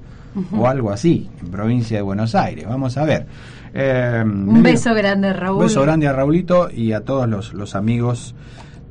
o 0.52 0.66
algo 0.66 0.90
así, 0.90 1.28
en 1.40 1.50
provincia 1.50 1.96
de 1.96 2.02
Buenos 2.02 2.34
Aires. 2.34 2.66
Vamos 2.66 2.96
a 2.96 3.04
ver. 3.04 3.26
Eh, 3.74 4.22
un 4.24 4.62
beso 4.62 4.94
grande, 4.94 5.32
Raúl. 5.32 5.58
Un 5.58 5.64
beso 5.64 5.82
grande 5.82 6.06
a 6.06 6.12
Raulito 6.12 6.70
y 6.70 6.92
a 6.92 7.00
todos 7.00 7.28
los, 7.28 7.54
los 7.54 7.74
amigos 7.74 8.34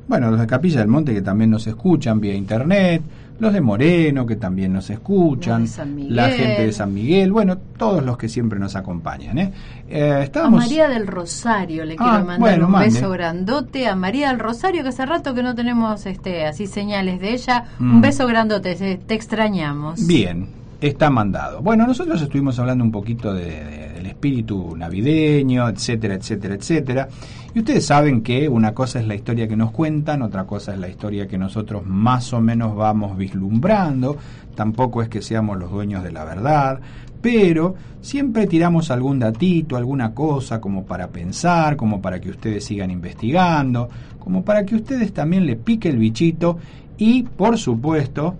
bueno, 0.08 0.30
los 0.30 0.40
de 0.40 0.46
Capilla 0.46 0.80
del 0.80 0.88
Monte 0.88 1.12
que 1.12 1.20
también 1.20 1.50
nos 1.50 1.66
escuchan 1.66 2.18
vía 2.18 2.34
internet, 2.34 3.02
los 3.38 3.52
de 3.52 3.60
Moreno 3.60 4.24
que 4.24 4.36
también 4.36 4.72
nos 4.72 4.88
escuchan, 4.88 5.66
la 6.08 6.30
gente 6.30 6.64
de 6.64 6.72
San 6.72 6.94
Miguel, 6.94 7.30
bueno, 7.30 7.58
todos 7.76 8.02
los 8.02 8.16
que 8.16 8.28
siempre 8.28 8.58
nos 8.58 8.74
acompañan. 8.74 9.38
¿eh? 9.38 9.52
Eh, 9.88 10.30
a 10.34 10.48
María 10.48 10.88
del 10.88 11.06
Rosario 11.06 11.84
le 11.84 11.94
quiero 11.94 12.10
ah, 12.10 12.24
mandar 12.24 12.64
un 12.64 12.72
beso 12.72 13.10
grandote 13.10 13.86
a 13.86 13.94
María 13.94 14.28
del 14.28 14.38
Rosario 14.38 14.82
que 14.82 14.88
hace 14.88 15.04
rato 15.04 15.34
que 15.34 15.42
no 15.42 15.54
tenemos 15.54 16.06
este 16.06 16.46
así 16.46 16.66
señales 16.66 17.20
de 17.20 17.34
ella. 17.34 17.64
Un 17.78 17.98
mm. 17.98 18.00
beso 18.00 18.26
grandote, 18.26 18.74
te 18.74 19.14
extrañamos. 19.14 20.06
Bien, 20.06 20.48
está 20.80 21.10
mandado. 21.10 21.60
Bueno, 21.60 21.86
nosotros 21.86 22.20
estuvimos 22.22 22.58
hablando 22.58 22.84
un 22.84 22.92
poquito 22.92 23.34
de, 23.34 23.90
del 23.94 24.06
espíritu 24.06 24.76
navideño, 24.76 25.68
etcétera, 25.68 26.14
etcétera, 26.14 26.54
etcétera. 26.54 27.08
Y 27.54 27.58
ustedes 27.60 27.86
saben 27.86 28.22
que 28.22 28.48
una 28.48 28.74
cosa 28.74 29.00
es 29.00 29.06
la 29.06 29.14
historia 29.14 29.48
que 29.48 29.56
nos 29.56 29.72
cuentan, 29.72 30.22
otra 30.22 30.44
cosa 30.44 30.74
es 30.74 30.78
la 30.78 30.88
historia 30.88 31.26
que 31.26 31.38
nosotros 31.38 31.84
más 31.84 32.32
o 32.32 32.40
menos 32.40 32.76
vamos 32.76 33.16
vislumbrando. 33.16 34.16
Tampoco 34.54 35.02
es 35.02 35.08
que 35.08 35.22
seamos 35.22 35.58
los 35.58 35.70
dueños 35.70 36.04
de 36.04 36.12
la 36.12 36.24
verdad, 36.24 36.80
pero 37.20 37.74
siempre 38.00 38.46
tiramos 38.46 38.90
algún 38.90 39.18
datito, 39.18 39.76
alguna 39.76 40.14
cosa 40.14 40.60
como 40.60 40.84
para 40.84 41.08
pensar, 41.08 41.76
como 41.76 42.00
para 42.00 42.20
que 42.20 42.30
ustedes 42.30 42.64
sigan 42.64 42.90
investigando, 42.90 43.88
como 44.18 44.44
para 44.44 44.64
que 44.64 44.76
ustedes 44.76 45.12
también 45.12 45.46
le 45.46 45.56
pique 45.56 45.88
el 45.88 45.98
bichito 45.98 46.58
y, 46.96 47.22
por 47.22 47.58
supuesto, 47.58 48.36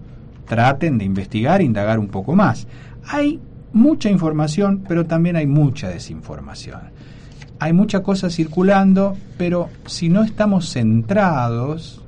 traten 0.48 0.98
de 0.98 1.04
investigar, 1.04 1.62
indagar 1.62 1.98
un 1.98 2.08
poco 2.08 2.34
más. 2.34 2.66
Hay 3.06 3.40
mucha 3.72 4.10
información, 4.10 4.84
pero 4.88 5.06
también 5.06 5.36
hay 5.36 5.46
mucha 5.46 5.88
desinformación. 5.88 6.80
Hay 7.60 7.72
mucha 7.72 8.02
cosa 8.02 8.30
circulando, 8.30 9.16
pero 9.36 9.68
si 9.86 10.08
no 10.08 10.22
estamos 10.22 10.70
centrados, 10.70 12.02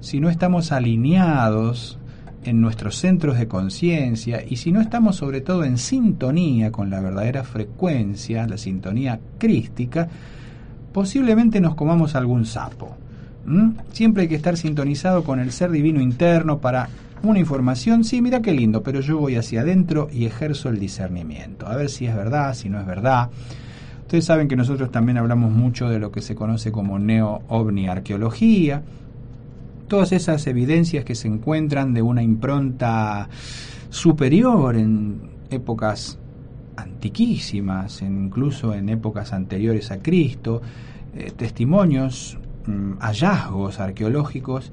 si 0.00 0.20
no 0.20 0.28
estamos 0.30 0.72
alineados 0.72 1.98
en 2.44 2.60
nuestros 2.60 2.96
centros 2.96 3.38
de 3.38 3.48
conciencia 3.48 4.42
y 4.46 4.56
si 4.56 4.72
no 4.72 4.80
estamos 4.80 5.16
sobre 5.16 5.40
todo 5.40 5.64
en 5.64 5.78
sintonía 5.78 6.70
con 6.70 6.90
la 6.90 7.00
verdadera 7.00 7.44
frecuencia, 7.44 8.46
la 8.46 8.58
sintonía 8.58 9.18
crística, 9.38 10.08
posiblemente 10.92 11.60
nos 11.60 11.74
comamos 11.74 12.14
algún 12.14 12.46
sapo. 12.46 12.96
Siempre 13.92 14.22
hay 14.22 14.28
que 14.28 14.34
estar 14.34 14.56
sintonizado 14.56 15.22
con 15.22 15.38
el 15.38 15.52
ser 15.52 15.70
divino 15.70 16.00
interno 16.00 16.58
para 16.58 16.88
una 17.22 17.38
información, 17.38 18.04
sí, 18.04 18.20
mira 18.22 18.42
qué 18.42 18.52
lindo, 18.52 18.82
pero 18.82 19.00
yo 19.00 19.18
voy 19.18 19.36
hacia 19.36 19.62
adentro 19.62 20.08
y 20.12 20.26
ejerzo 20.26 20.68
el 20.68 20.78
discernimiento, 20.78 21.66
a 21.66 21.76
ver 21.76 21.88
si 21.88 22.06
es 22.06 22.14
verdad, 22.14 22.54
si 22.54 22.68
no 22.68 22.78
es 22.80 22.86
verdad. 22.86 23.30
Ustedes 24.02 24.24
saben 24.24 24.46
que 24.46 24.56
nosotros 24.56 24.92
también 24.92 25.18
hablamos 25.18 25.50
mucho 25.50 25.88
de 25.88 25.98
lo 25.98 26.12
que 26.12 26.22
se 26.22 26.34
conoce 26.34 26.70
como 26.70 26.98
neo-ovni 26.98 27.88
arqueología, 27.88 28.82
todas 29.88 30.12
esas 30.12 30.46
evidencias 30.46 31.04
que 31.04 31.14
se 31.14 31.28
encuentran 31.28 31.92
de 31.94 32.02
una 32.02 32.22
impronta 32.22 33.28
superior 33.90 34.76
en 34.76 35.20
épocas 35.50 36.18
antiquísimas, 36.76 38.02
incluso 38.02 38.74
en 38.74 38.88
épocas 38.88 39.32
anteriores 39.32 39.90
a 39.90 39.98
Cristo, 39.98 40.60
eh, 41.16 41.32
testimonios, 41.34 42.38
mm, 42.66 42.98
hallazgos 43.00 43.80
arqueológicos 43.80 44.70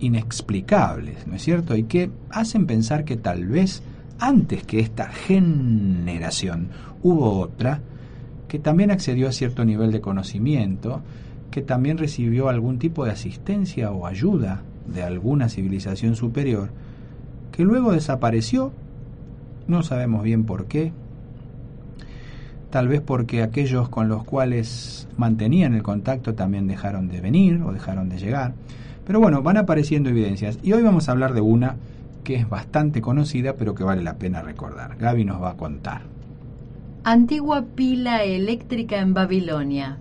inexplicables, 0.00 1.26
¿no 1.26 1.34
es 1.34 1.42
cierto? 1.42 1.76
Y 1.76 1.84
que 1.84 2.10
hacen 2.30 2.66
pensar 2.66 3.04
que 3.04 3.16
tal 3.16 3.46
vez 3.46 3.82
antes 4.18 4.64
que 4.64 4.80
esta 4.80 5.08
generación 5.08 6.68
hubo 7.02 7.38
otra 7.38 7.80
que 8.48 8.58
también 8.58 8.90
accedió 8.90 9.28
a 9.28 9.32
cierto 9.32 9.64
nivel 9.64 9.92
de 9.92 10.00
conocimiento, 10.00 11.02
que 11.50 11.62
también 11.62 11.98
recibió 11.98 12.48
algún 12.48 12.78
tipo 12.78 13.04
de 13.04 13.12
asistencia 13.12 13.90
o 13.90 14.06
ayuda 14.06 14.62
de 14.86 15.02
alguna 15.02 15.48
civilización 15.48 16.16
superior, 16.16 16.70
que 17.52 17.62
luego 17.62 17.92
desapareció, 17.92 18.72
no 19.66 19.82
sabemos 19.82 20.22
bien 20.22 20.44
por 20.44 20.66
qué, 20.66 20.92
tal 22.70 22.88
vez 22.88 23.02
porque 23.02 23.42
aquellos 23.42 23.88
con 23.90 24.08
los 24.08 24.24
cuales 24.24 25.08
mantenían 25.16 25.74
el 25.74 25.82
contacto 25.82 26.34
también 26.34 26.66
dejaron 26.66 27.08
de 27.08 27.20
venir 27.20 27.62
o 27.62 27.72
dejaron 27.72 28.08
de 28.08 28.18
llegar, 28.18 28.54
pero 29.08 29.20
bueno, 29.20 29.42
van 29.42 29.56
apareciendo 29.56 30.10
evidencias 30.10 30.58
y 30.62 30.74
hoy 30.74 30.82
vamos 30.82 31.08
a 31.08 31.12
hablar 31.12 31.32
de 31.32 31.40
una 31.40 31.76
que 32.24 32.34
es 32.34 32.46
bastante 32.46 33.00
conocida 33.00 33.54
pero 33.54 33.74
que 33.74 33.82
vale 33.82 34.02
la 34.02 34.18
pena 34.18 34.42
recordar. 34.42 34.98
Gaby 34.98 35.24
nos 35.24 35.42
va 35.42 35.52
a 35.52 35.56
contar. 35.56 36.02
Antigua 37.04 37.64
pila 37.74 38.22
eléctrica 38.22 38.98
en 38.98 39.14
Babilonia. 39.14 39.96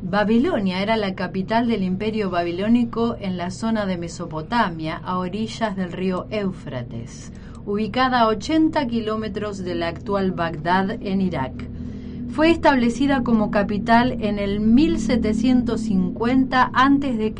Babilonia 0.00 0.80
era 0.80 0.96
la 0.96 1.14
capital 1.14 1.68
del 1.68 1.82
imperio 1.82 2.30
babilónico 2.30 3.14
en 3.20 3.36
la 3.36 3.50
zona 3.50 3.84
de 3.84 3.98
Mesopotamia, 3.98 4.96
a 5.04 5.18
orillas 5.18 5.76
del 5.76 5.92
río 5.92 6.26
Éufrates, 6.30 7.30
ubicada 7.66 8.20
a 8.20 8.28
80 8.28 8.86
kilómetros 8.86 9.58
de 9.58 9.74
la 9.74 9.88
actual 9.88 10.32
Bagdad 10.32 10.92
en 11.02 11.20
Irak 11.20 11.52
fue 12.34 12.50
establecida 12.50 13.22
como 13.22 13.52
capital 13.52 14.16
en 14.20 14.40
el 14.40 14.58
1750 14.58 16.72
a.C. 16.74 17.34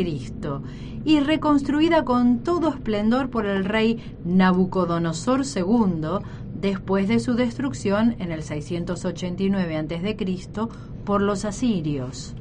y 1.04 1.18
reconstruida 1.18 2.04
con 2.04 2.44
todo 2.44 2.68
esplendor 2.68 3.28
por 3.28 3.44
el 3.44 3.64
rey 3.64 3.98
Nabucodonosor 4.24 5.42
II 5.44 6.24
después 6.60 7.08
de 7.08 7.18
su 7.18 7.34
destrucción 7.34 8.14
en 8.20 8.30
el 8.30 8.44
689 8.44 9.76
a.C. 9.76 10.16
por 11.04 11.22
los 11.22 11.44
asirios. 11.44 12.36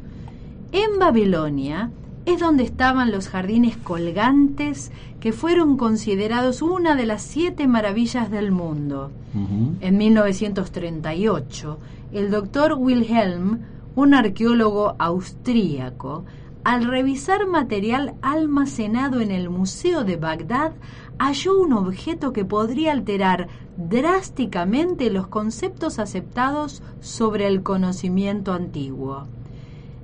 En 0.71 0.99
Babilonia 0.99 1.89
es 2.25 2.39
donde 2.39 2.63
estaban 2.63 3.11
los 3.11 3.29
jardines 3.29 3.77
colgantes 3.77 4.91
que 5.19 5.31
fueron 5.31 5.75
considerados 5.75 6.61
una 6.61 6.95
de 6.95 7.07
las 7.07 7.23
siete 7.23 7.67
maravillas 7.67 8.29
del 8.29 8.51
mundo. 8.51 9.09
En 9.81 9.97
1938, 9.97 11.79
el 12.13 12.29
doctor 12.29 12.75
Wilhelm, 12.77 13.61
un 13.95 14.13
arqueólogo 14.13 14.95
austríaco, 14.99 16.25
al 16.63 16.85
revisar 16.85 17.45
material 17.47 18.13
almacenado 18.21 19.19
en 19.19 19.31
el 19.31 19.49
Museo 19.49 20.03
de 20.03 20.15
Bagdad, 20.15 20.73
halló 21.17 21.59
un 21.59 21.73
objeto 21.73 22.31
que 22.31 22.45
podría 22.45 22.93
alterar 22.93 23.47
drásticamente 23.75 25.09
los 25.09 25.27
conceptos 25.27 25.99
aceptados 25.99 26.81
sobre 27.01 27.47
el 27.47 27.63
conocimiento 27.63 28.53
antiguo. 28.53 29.27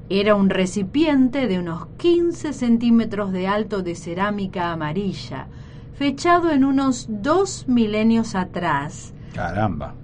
Era 0.10 0.36
un 0.36 0.50
recipiente 0.50 1.48
de 1.48 1.60
unos 1.60 1.86
15 1.98 2.54
centímetros 2.54 3.32
de 3.32 3.48
alto 3.48 3.84
de 3.84 3.96
cerámica 3.96 4.72
amarilla, 4.72 5.48
fechado 5.94 6.50
en 6.50 6.66
unos 6.66 7.06
dos 7.08 7.68
milenios 7.68 8.34
atrás. 8.34 9.14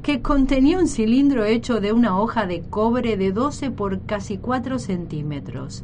Que 0.02 0.22
contenía 0.22 0.78
un 0.78 0.88
cilindro 0.88 1.44
hecho 1.44 1.80
de 1.80 1.94
una 1.94 2.20
hoja 2.20 2.46
de 2.46 2.62
cobre 2.62 3.18
de 3.18 3.32
12 3.32 3.72
por 3.72 4.02
casi 4.02 4.38
4 4.38 4.80
centímetros. 4.80 5.84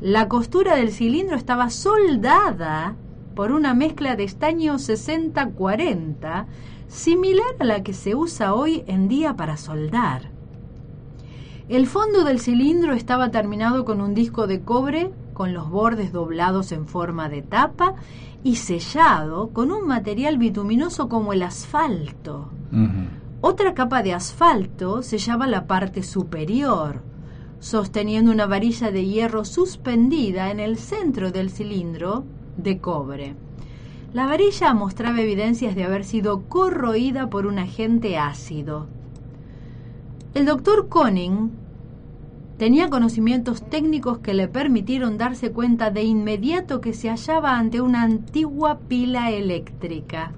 La 0.00 0.28
costura 0.28 0.76
del 0.76 0.92
cilindro 0.92 1.36
estaba 1.36 1.70
soldada 1.70 2.94
por 3.34 3.52
una 3.52 3.74
mezcla 3.74 4.16
de 4.16 4.24
estaño 4.24 4.74
60-40, 4.74 6.46
similar 6.88 7.46
a 7.58 7.64
la 7.64 7.82
que 7.82 7.92
se 7.92 8.14
usa 8.14 8.54
hoy 8.54 8.84
en 8.86 9.08
día 9.08 9.34
para 9.36 9.56
soldar. 9.56 10.30
El 11.68 11.86
fondo 11.86 12.24
del 12.24 12.40
cilindro 12.40 12.92
estaba 12.92 13.30
terminado 13.30 13.84
con 13.84 14.00
un 14.00 14.14
disco 14.14 14.46
de 14.46 14.60
cobre 14.60 15.10
con 15.34 15.52
los 15.52 15.68
bordes 15.68 16.12
doblados 16.12 16.72
en 16.72 16.86
forma 16.86 17.28
de 17.28 17.42
tapa 17.42 17.94
y 18.46 18.54
sellado 18.54 19.48
con 19.48 19.72
un 19.72 19.88
material 19.88 20.38
bituminoso 20.38 21.08
como 21.08 21.32
el 21.32 21.42
asfalto. 21.42 22.52
Otra 23.40 23.74
capa 23.74 24.04
de 24.04 24.14
asfalto 24.14 25.02
sellaba 25.02 25.48
la 25.48 25.66
parte 25.66 26.04
superior, 26.04 27.02
sosteniendo 27.58 28.30
una 28.30 28.46
varilla 28.46 28.92
de 28.92 29.04
hierro 29.04 29.44
suspendida 29.44 30.52
en 30.52 30.60
el 30.60 30.76
centro 30.78 31.32
del 31.32 31.50
cilindro 31.50 32.24
de 32.56 32.78
cobre. 32.78 33.34
La 34.12 34.26
varilla 34.26 34.72
mostraba 34.74 35.20
evidencias 35.20 35.74
de 35.74 35.82
haber 35.82 36.04
sido 36.04 36.42
corroída 36.42 37.28
por 37.28 37.46
un 37.46 37.58
agente 37.58 38.16
ácido. 38.16 38.86
El 40.34 40.46
doctor 40.46 40.88
Koning 40.88 41.50
tenía 42.58 42.88
conocimientos 42.88 43.68
técnicos 43.68 44.18
que 44.18 44.34
le 44.34 44.48
permitieron 44.48 45.18
darse 45.18 45.52
cuenta 45.52 45.90
de 45.90 46.04
inmediato 46.04 46.80
que 46.80 46.94
se 46.94 47.08
hallaba 47.08 47.58
ante 47.58 47.80
una 47.80 48.02
antigua 48.02 48.78
pila 48.88 49.30
eléctrica. 49.30 50.32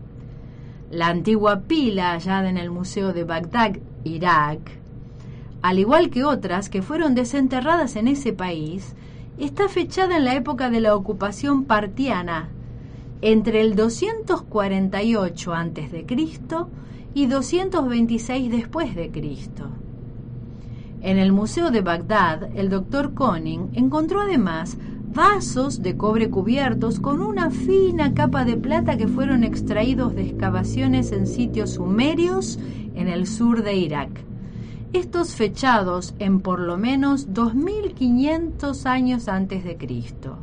La 0.90 1.08
antigua 1.08 1.60
pila 1.60 2.12
hallada 2.12 2.48
en 2.48 2.56
el 2.56 2.70
Museo 2.70 3.12
de 3.12 3.24
Bagdad, 3.24 3.76
Irak, 4.04 4.78
al 5.62 5.78
igual 5.78 6.10
que 6.10 6.24
otras 6.24 6.68
que 6.68 6.82
fueron 6.82 7.14
desenterradas 7.14 7.96
en 7.96 8.08
ese 8.08 8.32
país, 8.32 8.94
está 9.38 9.68
fechada 9.68 10.16
en 10.16 10.24
la 10.24 10.34
época 10.34 10.70
de 10.70 10.80
la 10.80 10.96
ocupación 10.96 11.64
partiana, 11.64 12.48
entre 13.22 13.60
el 13.60 13.74
248 13.74 15.54
a.C. 15.54 16.06
y 17.14 17.26
226 17.26 18.50
después 18.50 18.94
de 18.94 19.10
Cristo. 19.10 19.70
En 21.00 21.16
el 21.16 21.32
Museo 21.32 21.70
de 21.70 21.80
Bagdad, 21.80 22.50
el 22.56 22.70
doctor 22.70 23.14
Koning 23.14 23.70
encontró 23.74 24.20
además 24.20 24.78
vasos 25.14 25.80
de 25.80 25.96
cobre 25.96 26.28
cubiertos 26.28 26.98
con 26.98 27.20
una 27.20 27.50
fina 27.50 28.14
capa 28.14 28.44
de 28.44 28.56
plata 28.56 28.96
que 28.96 29.06
fueron 29.06 29.44
extraídos 29.44 30.16
de 30.16 30.22
excavaciones 30.22 31.12
en 31.12 31.28
sitios 31.28 31.74
sumerios 31.74 32.58
en 32.94 33.06
el 33.06 33.28
sur 33.28 33.62
de 33.62 33.76
Irak. 33.76 34.24
Estos 34.92 35.34
fechados 35.34 36.14
en 36.18 36.40
por 36.40 36.58
lo 36.58 36.76
menos 36.76 37.32
2500 37.32 38.86
años 38.86 39.28
antes 39.28 39.62
de 39.62 39.76
Cristo. 39.76 40.38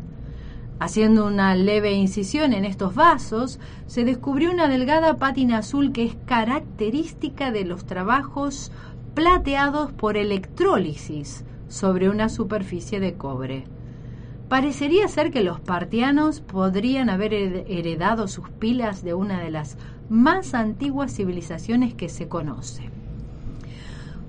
Haciendo 0.80 1.26
una 1.26 1.56
leve 1.56 1.94
incisión 1.94 2.54
en 2.54 2.66
estos 2.66 2.96
vasos, 2.96 3.60
se 3.88 4.04
descubrió 4.04 4.52
una 4.52 4.68
delgada 4.68 5.18
pátina 5.18 5.60
azul 5.60 5.92
que 5.92 6.04
es 6.06 6.18
característica 6.26 7.52
de 7.52 7.66
los 7.66 7.86
trabajos 7.86 8.72
plateados 9.16 9.94
por 9.94 10.18
electrólisis 10.18 11.46
sobre 11.70 12.10
una 12.10 12.28
superficie 12.28 13.00
de 13.00 13.16
cobre. 13.16 13.64
Parecería 14.50 15.08
ser 15.08 15.32
que 15.32 15.42
los 15.42 15.60
partianos 15.60 16.42
podrían 16.42 17.10
haber 17.10 17.34
heredado 17.34 18.28
sus 18.28 18.50
pilas 18.50 19.04
de 19.04 19.14
una 19.14 19.40
de 19.40 19.50
las 19.50 19.78
más 20.10 20.54
antiguas 20.54 21.16
civilizaciones 21.16 21.96
que 21.96 22.10
se 22.10 22.28
conoce. 22.28 22.92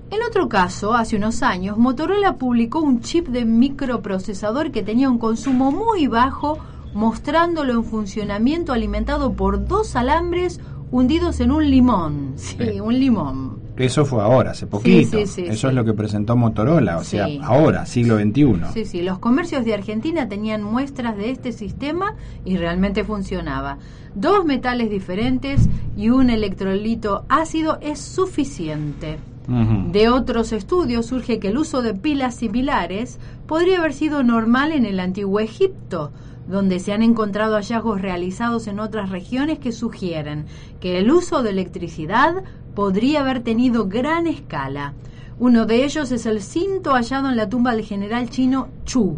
En 0.09 0.23
otro 0.27 0.47
caso, 0.47 0.93
hace 0.93 1.17
unos 1.17 1.43
años, 1.43 1.77
Motorola 1.77 2.37
publicó 2.37 2.79
un 2.79 3.01
chip 3.01 3.27
de 3.27 3.43
microprocesador 3.43 4.71
que 4.71 4.83
tenía 4.83 5.09
un 5.09 5.19
consumo 5.19 5.71
muy 5.71 6.07
bajo, 6.07 6.59
mostrándolo 6.93 7.73
en 7.73 7.83
funcionamiento 7.83 8.71
alimentado 8.71 9.33
por 9.33 9.67
dos 9.67 9.97
alambres 9.97 10.61
hundidos 10.91 11.41
en 11.41 11.51
un 11.51 11.69
limón. 11.69 12.33
Sí, 12.37 12.79
un 12.79 12.97
limón. 12.97 13.56
Eso 13.77 14.05
fue 14.05 14.21
ahora, 14.21 14.51
hace 14.51 14.67
poquito. 14.67 15.17
Eso 15.17 15.67
es 15.69 15.73
lo 15.73 15.85
que 15.85 15.93
presentó 15.93 16.35
Motorola, 16.35 16.97
o 16.97 17.03
sea, 17.03 17.27
ahora, 17.43 17.85
siglo 17.85 18.17
XXI. 18.17 18.73
Sí, 18.73 18.85
sí, 18.85 19.01
los 19.01 19.19
comercios 19.19 19.65
de 19.65 19.73
Argentina 19.73 20.27
tenían 20.27 20.63
muestras 20.63 21.15
de 21.17 21.29
este 21.29 21.51
sistema 21.51 22.15
y 22.43 22.57
realmente 22.57 23.03
funcionaba. 23.03 23.77
Dos 24.15 24.45
metales 24.45 24.89
diferentes 24.89 25.69
y 25.95 26.09
un 26.09 26.29
electrolito 26.29 27.25
ácido 27.29 27.77
es 27.81 27.99
suficiente. 27.99 29.19
De 29.47 30.09
otros 30.09 30.51
estudios 30.51 31.05
surge 31.05 31.39
que 31.39 31.47
el 31.47 31.57
uso 31.57 31.81
de 31.81 31.93
pilas 31.93 32.35
similares 32.35 33.17
podría 33.47 33.79
haber 33.79 33.93
sido 33.93 34.21
normal 34.21 34.73
en 34.73 34.85
el 34.85 34.99
antiguo 34.99 35.39
Egipto, 35.39 36.11
donde 36.49 36.79
se 36.79 36.91
han 36.91 37.01
encontrado 37.01 37.55
hallazgos 37.55 38.01
realizados 38.01 38.67
en 38.67 38.79
otras 38.79 39.09
regiones 39.09 39.59
que 39.59 39.71
sugieren 39.71 40.45
que 40.81 40.99
el 40.99 41.11
uso 41.11 41.43
de 41.43 41.51
electricidad 41.51 42.43
podría 42.77 43.21
haber 43.21 43.39
tenido 43.39 43.87
gran 43.87 44.27
escala. 44.27 44.93
Uno 45.39 45.65
de 45.65 45.83
ellos 45.83 46.11
es 46.11 46.27
el 46.27 46.43
cinto 46.43 46.91
hallado 46.91 47.27
en 47.27 47.35
la 47.35 47.49
tumba 47.49 47.71
del 47.71 47.83
general 47.83 48.29
chino 48.29 48.67
Chu. 48.85 49.17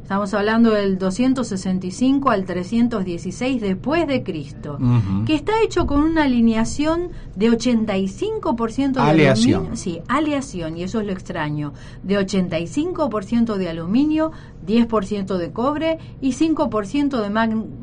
Estamos 0.00 0.32
hablando 0.32 0.70
del 0.70 0.96
265 0.96 2.30
al 2.30 2.44
316 2.44 3.60
después 3.60 4.06
de 4.06 4.22
Cristo, 4.22 4.78
que 5.26 5.34
está 5.34 5.60
hecho 5.64 5.88
con 5.88 6.02
una 6.02 6.22
alineación 6.22 7.08
de 7.34 7.50
85% 7.50 8.92
de 8.92 9.00
aluminio, 9.00 9.70
sí, 9.72 10.00
aleación 10.06 10.76
y 10.76 10.84
eso 10.84 11.00
es 11.00 11.06
lo 11.06 11.12
extraño, 11.12 11.72
de 12.04 12.20
85% 12.20 13.56
de 13.56 13.70
aluminio, 13.70 14.30
10% 14.64 15.36
de 15.36 15.50
cobre 15.50 15.98
y 16.20 16.30
5% 16.30 17.20
de 17.20 17.30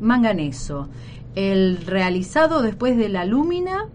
manganeso. 0.00 0.88
El 1.34 1.84
realizado 1.84 2.62
después 2.62 2.96
de 2.96 3.10
la 3.10 3.26
lúmina 3.26 3.90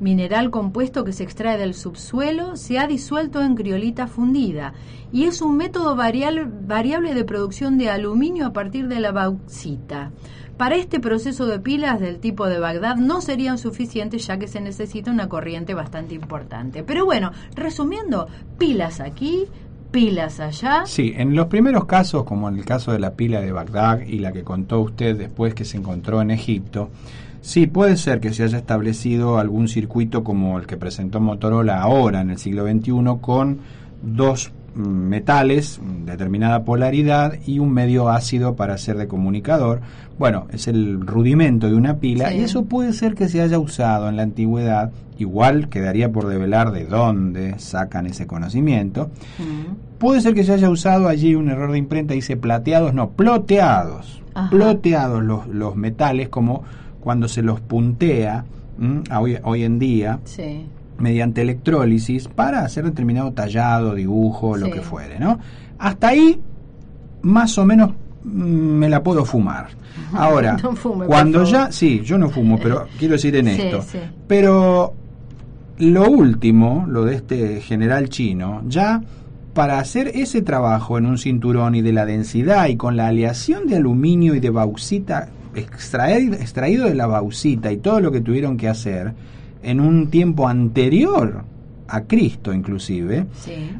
mineral 0.00 0.50
compuesto 0.50 1.04
que 1.04 1.12
se 1.12 1.22
extrae 1.22 1.58
del 1.58 1.74
subsuelo, 1.74 2.56
se 2.56 2.78
ha 2.78 2.86
disuelto 2.86 3.42
en 3.42 3.54
criolita 3.54 4.06
fundida 4.06 4.72
y 5.12 5.24
es 5.24 5.42
un 5.42 5.56
método 5.56 5.96
variable 5.96 7.14
de 7.14 7.24
producción 7.24 7.78
de 7.78 7.90
aluminio 7.90 8.46
a 8.46 8.52
partir 8.52 8.88
de 8.88 9.00
la 9.00 9.12
bauxita. 9.12 10.10
Para 10.56 10.76
este 10.76 11.00
proceso 11.00 11.46
de 11.46 11.58
pilas 11.58 12.00
del 12.00 12.18
tipo 12.18 12.46
de 12.46 12.58
Bagdad 12.58 12.96
no 12.96 13.22
serían 13.22 13.56
suficientes 13.56 14.26
ya 14.26 14.38
que 14.38 14.46
se 14.46 14.60
necesita 14.60 15.10
una 15.10 15.28
corriente 15.28 15.72
bastante 15.72 16.14
importante. 16.14 16.82
Pero 16.82 17.06
bueno, 17.06 17.32
resumiendo, 17.54 18.28
pilas 18.58 19.00
aquí, 19.00 19.46
pilas 19.90 20.38
allá. 20.38 20.82
Sí, 20.84 21.14
en 21.16 21.34
los 21.34 21.46
primeros 21.46 21.86
casos, 21.86 22.24
como 22.24 22.46
en 22.48 22.56
el 22.56 22.66
caso 22.66 22.92
de 22.92 22.98
la 22.98 23.14
pila 23.14 23.40
de 23.40 23.52
Bagdad 23.52 24.00
y 24.00 24.18
la 24.18 24.32
que 24.32 24.44
contó 24.44 24.80
usted 24.80 25.16
después 25.16 25.54
que 25.54 25.64
se 25.64 25.78
encontró 25.78 26.20
en 26.20 26.30
Egipto, 26.30 26.90
Sí, 27.42 27.66
puede 27.66 27.96
ser 27.96 28.20
que 28.20 28.32
se 28.32 28.42
haya 28.42 28.58
establecido 28.58 29.38
algún 29.38 29.68
circuito 29.68 30.22
como 30.22 30.58
el 30.58 30.66
que 30.66 30.76
presentó 30.76 31.20
Motorola 31.20 31.80
ahora 31.80 32.20
en 32.20 32.30
el 32.30 32.38
siglo 32.38 32.66
XXI 32.66 32.92
con 33.20 33.60
dos 34.02 34.52
mm, 34.74 34.80
metales, 34.80 35.80
determinada 36.04 36.64
polaridad 36.64 37.34
y 37.46 37.58
un 37.58 37.72
medio 37.72 38.10
ácido 38.10 38.56
para 38.56 38.76
ser 38.76 38.98
de 38.98 39.08
comunicador. 39.08 39.80
Bueno, 40.18 40.48
es 40.52 40.68
el 40.68 41.00
rudimento 41.00 41.68
de 41.68 41.74
una 41.74 41.96
pila 41.96 42.32
y 42.34 42.40
eso 42.40 42.66
puede 42.66 42.92
ser 42.92 43.14
que 43.14 43.28
se 43.28 43.40
haya 43.40 43.58
usado 43.58 44.08
en 44.08 44.16
la 44.16 44.22
antigüedad. 44.22 44.92
Igual 45.18 45.68
quedaría 45.68 46.12
por 46.12 46.26
develar 46.26 46.72
de 46.72 46.84
dónde 46.84 47.58
sacan 47.58 48.06
ese 48.06 48.26
conocimiento. 48.26 49.10
Puede 49.98 50.20
ser 50.20 50.34
que 50.34 50.44
se 50.44 50.52
haya 50.52 50.70
usado 50.70 51.08
allí 51.08 51.34
un 51.34 51.50
error 51.50 51.72
de 51.72 51.78
imprenta, 51.78 52.14
dice 52.14 52.36
plateados, 52.36 52.92
no, 52.94 53.10
ploteados. 53.10 54.22
Ploteados 54.50 55.22
los, 55.22 55.46
los 55.48 55.76
metales 55.76 56.28
como 56.28 56.64
cuando 57.00 57.28
se 57.28 57.42
los 57.42 57.60
puntea 57.60 58.44
hoy, 59.14 59.38
hoy 59.42 59.64
en 59.64 59.78
día. 59.78 60.20
Sí 60.24 60.66
mediante 61.00 61.40
electrólisis 61.40 62.28
para 62.28 62.60
hacer 62.60 62.84
determinado 62.84 63.32
tallado, 63.32 63.94
dibujo, 63.94 64.56
lo 64.56 64.70
que 64.70 64.80
fuere, 64.80 65.18
¿no? 65.18 65.38
Hasta 65.78 66.08
ahí, 66.08 66.40
más 67.22 67.56
o 67.58 67.64
menos 67.64 67.92
mm, 68.22 68.30
me 68.30 68.88
la 68.88 69.02
puedo 69.02 69.24
fumar. 69.24 69.68
Ahora, 70.12 70.56
cuando 71.06 71.44
ya, 71.44 71.72
sí, 71.72 72.02
yo 72.04 72.18
no 72.18 72.28
fumo, 72.28 72.58
pero 72.62 72.86
quiero 72.98 73.12
decir 73.12 73.34
en 73.36 73.48
esto, 73.48 73.84
pero 74.26 74.94
lo 75.78 76.10
último, 76.10 76.84
lo 76.86 77.04
de 77.04 77.16
este 77.16 77.60
general 77.60 78.08
chino, 78.08 78.62
ya 78.68 79.02
para 79.54 79.78
hacer 79.78 80.08
ese 80.14 80.42
trabajo 80.42 80.96
en 80.96 81.06
un 81.06 81.18
cinturón 81.18 81.74
y 81.74 81.82
de 81.82 81.92
la 81.92 82.06
densidad 82.06 82.68
y 82.68 82.76
con 82.76 82.96
la 82.96 83.08
aleación 83.08 83.66
de 83.66 83.76
aluminio 83.76 84.34
y 84.34 84.40
de 84.40 84.50
bauxita 84.50 85.28
extraído, 85.54 86.34
extraído 86.34 86.86
de 86.86 86.94
la 86.94 87.06
bauxita 87.06 87.72
y 87.72 87.78
todo 87.78 88.00
lo 88.00 88.12
que 88.12 88.20
tuvieron 88.20 88.56
que 88.56 88.68
hacer, 88.68 89.14
en 89.62 89.80
un 89.80 90.08
tiempo 90.08 90.48
anterior 90.48 91.44
a 91.88 92.02
Cristo 92.02 92.52
inclusive, 92.52 93.26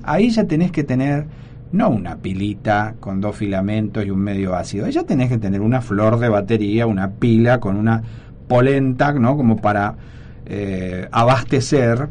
ahí 0.03 0.31
ya 0.31 0.45
tenés 0.45 0.73
que 0.73 0.85
tener 0.85 1.27
no 1.73 1.89
una 1.89 2.17
pilita 2.17 2.97
con 2.99 3.21
dos 3.21 3.37
filamentos 3.37 4.05
y 4.05 4.11
un 4.11 4.19
medio 4.19 4.57
ácido, 4.57 4.87
ahí 4.87 4.93
ya 4.93 5.05
tenés 5.05 5.29
que 5.29 5.39
tener 5.39 5.61
una 5.61 5.81
flor 5.81 6.19
de 6.19 6.29
batería, 6.29 6.87
una 6.87 7.11
pila 7.13 7.61
con 7.61 7.77
una 7.77 8.03
polenta, 8.49 9.13
¿no? 9.13 9.37
Como 9.37 9.57
para 9.57 9.95
eh, 10.47 11.07
abastecer 11.13 12.09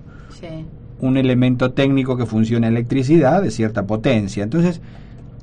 un 1.02 1.17
elemento 1.17 1.72
técnico 1.72 2.15
que 2.17 2.26
funcione 2.26 2.67
electricidad 2.67 3.41
de 3.41 3.52
cierta 3.52 3.86
potencia. 3.86 4.43
Entonces, 4.43 4.82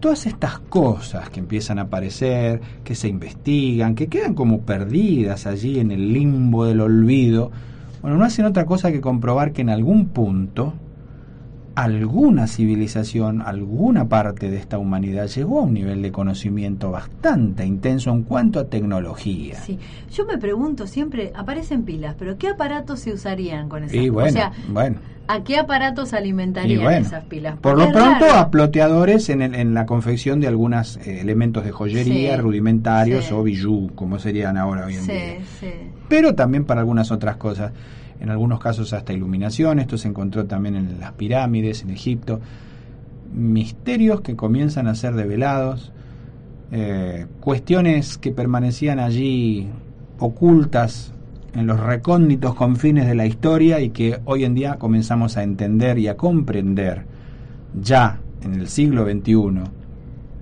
todas 0.07 0.27
estas 0.27 0.61
cosas 0.61 1.31
que 1.31 1.41
empiezan 1.41 1.81
a 1.81 1.83
aparecer, 1.83 2.61
que 2.85 2.95
se 2.95 3.09
investigan, 3.09 3.97
que 3.97 4.07
quedan 4.07 4.35
como 4.35 4.61
perdidas 4.61 5.49
allí 5.49 5.81
en 5.81 5.91
el 5.91 6.13
limbo 6.13 6.65
del 6.65 6.81
olvido, 6.81 7.51
bueno, 8.03 8.17
no 8.17 8.25
hacen 8.25 8.45
otra 8.45 8.67
cosa 8.67 8.93
que 8.93 9.01
comprobar 9.01 9.53
que 9.53 9.63
en 9.63 9.69
algún 9.69 10.11
punto 10.11 10.75
alguna 11.77 12.47
civilización, 12.47 13.43
alguna 13.43 14.09
parte 14.09 14.51
de 14.51 14.57
esta 14.57 14.79
humanidad 14.79 15.29
llegó 15.29 15.61
a 15.61 15.63
un 15.65 15.75
nivel 15.75 16.01
de 16.01 16.11
conocimiento 16.11 16.91
bastante 16.91 17.67
intenso 17.67 18.11
en 18.11 18.23
cuanto 18.23 18.59
a 18.59 18.65
tecnología. 18.65 19.57
Sí, 19.57 19.79
yo 20.11 20.25
me 20.25 20.39
pregunto 20.39 20.87
siempre, 20.87 21.33
aparecen 21.37 21.83
pilas, 21.83 22.17
pero 22.19 22.39
¿qué 22.39 22.49
aparatos 22.49 23.01
se 23.01 23.13
usarían 23.13 23.69
con 23.69 23.85
esas 23.85 23.93
pilas? 23.93 24.11
bueno, 24.11 24.29
o 24.29 24.33
sea, 24.33 24.53
bueno. 24.69 24.97
¿A 25.29 25.43
qué 25.43 25.59
aparatos 25.59 26.15
alimentarían 26.15 26.95
esas 26.95 27.25
pilas? 27.25 27.59
por 27.59 27.77
lo 27.77 27.93
pronto 27.93 28.25
a 28.33 28.51
ploteadores 28.51 29.29
en, 29.29 29.43
en, 29.43 29.75
la 29.75 29.85
confección 29.85 30.41
de 30.41 30.47
algunos 30.47 30.97
eh, 30.99 31.21
elementos 31.21 31.65
de 31.65 31.73
joyería 31.73 32.37
rudimentarios 32.37 33.33
o 33.33 33.43
bijou, 33.43 33.91
como 33.95 34.19
serían 34.19 34.57
ahora 34.57 34.87
hoy 34.87 34.95
en 34.95 35.07
día. 35.07 35.39
Pero 36.09 36.35
también 36.37 36.65
para 36.65 36.81
algunas 36.81 37.11
otras 37.11 37.37
cosas 37.37 37.73
en 38.21 38.31
algunos 38.31 38.61
casos 38.61 38.93
hasta 38.93 39.13
iluminación, 39.13 39.79
esto 39.79 39.99
se 39.99 40.09
encontró 40.09 40.47
también 40.47 40.77
en 40.77 41.01
las 41.01 41.13
pirámides, 41.13 41.83
en 41.83 41.91
Egipto, 41.91 42.41
misterios 43.35 44.21
que 44.21 44.37
comienzan 44.37 44.87
a 44.87 44.95
ser 44.95 45.15
develados, 45.15 45.93
eh, 46.73 47.27
cuestiones 47.41 48.19
que 48.19 48.33
permanecían 48.33 48.99
allí 48.99 49.69
ocultas 50.19 51.13
en 51.55 51.67
los 51.67 51.81
recónditos 51.81 52.55
confines 52.55 53.07
de 53.07 53.15
la 53.15 53.27
historia 53.27 53.81
y 53.81 53.91
que 53.91 54.21
hoy 54.25 54.45
en 54.45 54.55
día 54.55 54.77
comenzamos 54.77 55.37
a 55.37 55.43
entender 55.43 55.99
y 55.99 56.09
a 56.09 56.17
comprender 56.17 57.05
ya 57.81 58.21
en 58.43 58.55
el 58.55 58.69
siglo 58.69 59.05
XXI 59.05 59.63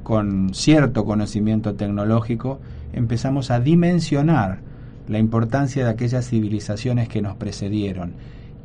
con 0.02 0.54
cierto 0.54 1.04
conocimiento 1.04 1.74
tecnológico, 1.74 2.60
empezamos 2.92 3.50
a 3.50 3.60
dimensionar 3.60 4.58
la 5.08 5.18
importancia 5.18 5.84
de 5.84 5.90
aquellas 5.90 6.28
civilizaciones 6.28 7.08
que 7.08 7.22
nos 7.22 7.36
precedieron 7.36 8.14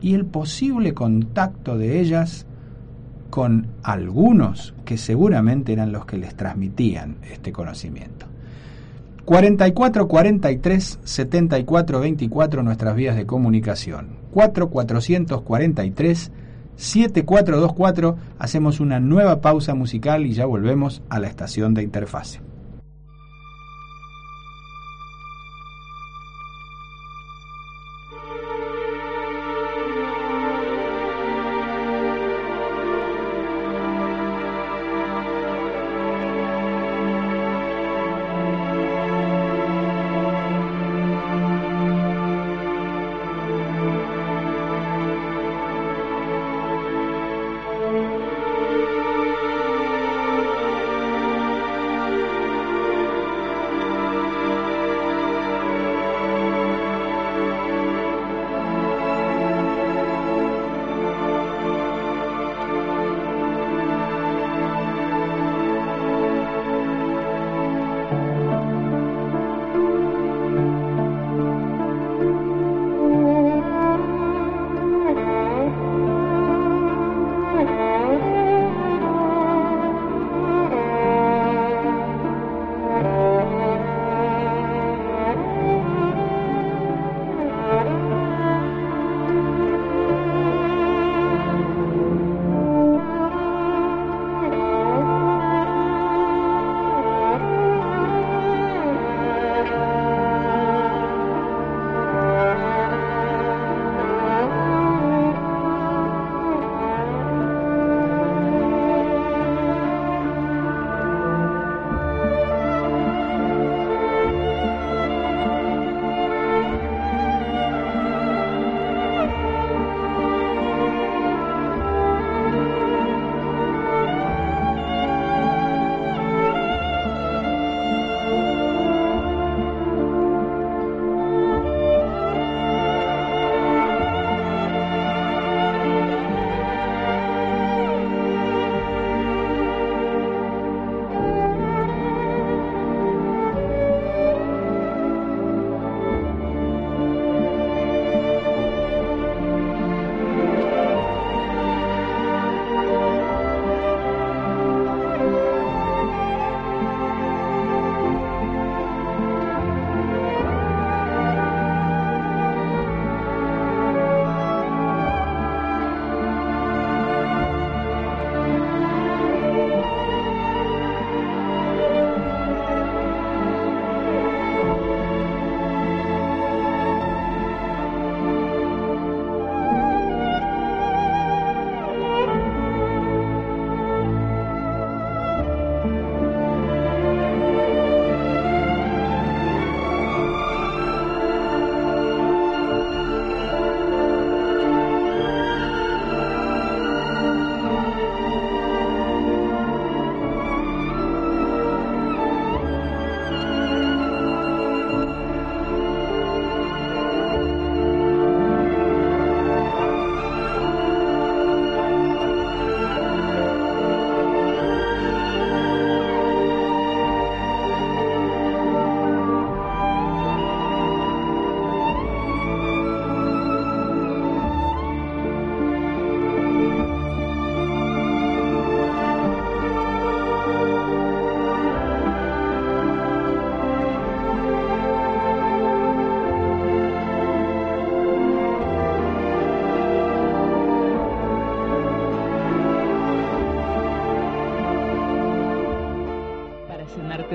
y 0.01 0.13
el 0.13 0.25
posible 0.25 0.93
contacto 0.93 1.77
de 1.77 1.99
ellas 1.99 2.45
con 3.29 3.67
algunos 3.83 4.73
que 4.85 4.97
seguramente 4.97 5.73
eran 5.73 5.91
los 5.91 6.05
que 6.05 6.17
les 6.17 6.35
transmitían 6.35 7.17
este 7.31 7.51
conocimiento. 7.51 8.25
44 9.25 10.07
43 10.07 10.99
74 11.03 11.99
24 11.99 12.63
nuestras 12.63 12.95
vías 12.95 13.15
de 13.15 13.27
comunicación. 13.27 14.07
4 14.31 14.69
443 14.69 16.31
7424 16.75 18.17
hacemos 18.39 18.79
una 18.79 18.99
nueva 18.99 19.41
pausa 19.41 19.75
musical 19.75 20.25
y 20.25 20.33
ya 20.33 20.45
volvemos 20.45 21.03
a 21.09 21.19
la 21.19 21.27
estación 21.27 21.73
de 21.73 21.83
interfase. 21.83 22.48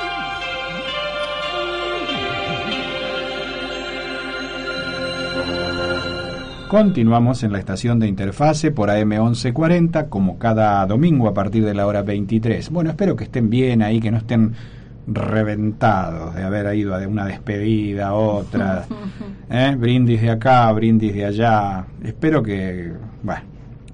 Continuamos 6.72 7.43
en 7.43 7.51
la 7.51 7.59
estación 7.59 7.99
de 7.99 8.07
interfase 8.07 8.72
por 8.72 8.88
AM1140, 8.88 10.07
como 10.07 10.39
cada 10.39 10.86
domingo 10.86 11.28
a 11.28 11.34
partir 11.34 11.65
de 11.65 11.74
la 11.74 11.86
hora 11.86 12.01
23. 12.01 12.69
Bueno, 12.69 12.91
espero 12.91 13.13
que 13.17 13.26
estén 13.26 13.49
bien 13.49 13.82
ahí, 13.82 13.99
que 13.99 14.09
no 14.09 14.19
estén 14.19 14.53
reventados 15.05 16.34
de 16.34 16.43
haber 16.43 16.74
ido 16.74 16.95
a 16.95 17.05
una 17.05 17.26
despedida, 17.26 18.07
a 18.07 18.13
otra, 18.13 18.86
¿eh? 19.49 19.76
brindis 19.78 20.22
de 20.22 20.30
acá, 20.30 20.72
brindis 20.72 21.13
de 21.13 21.26
allá. 21.26 21.88
Espero 22.05 22.41
que, 22.41 22.93
bueno, 23.22 23.43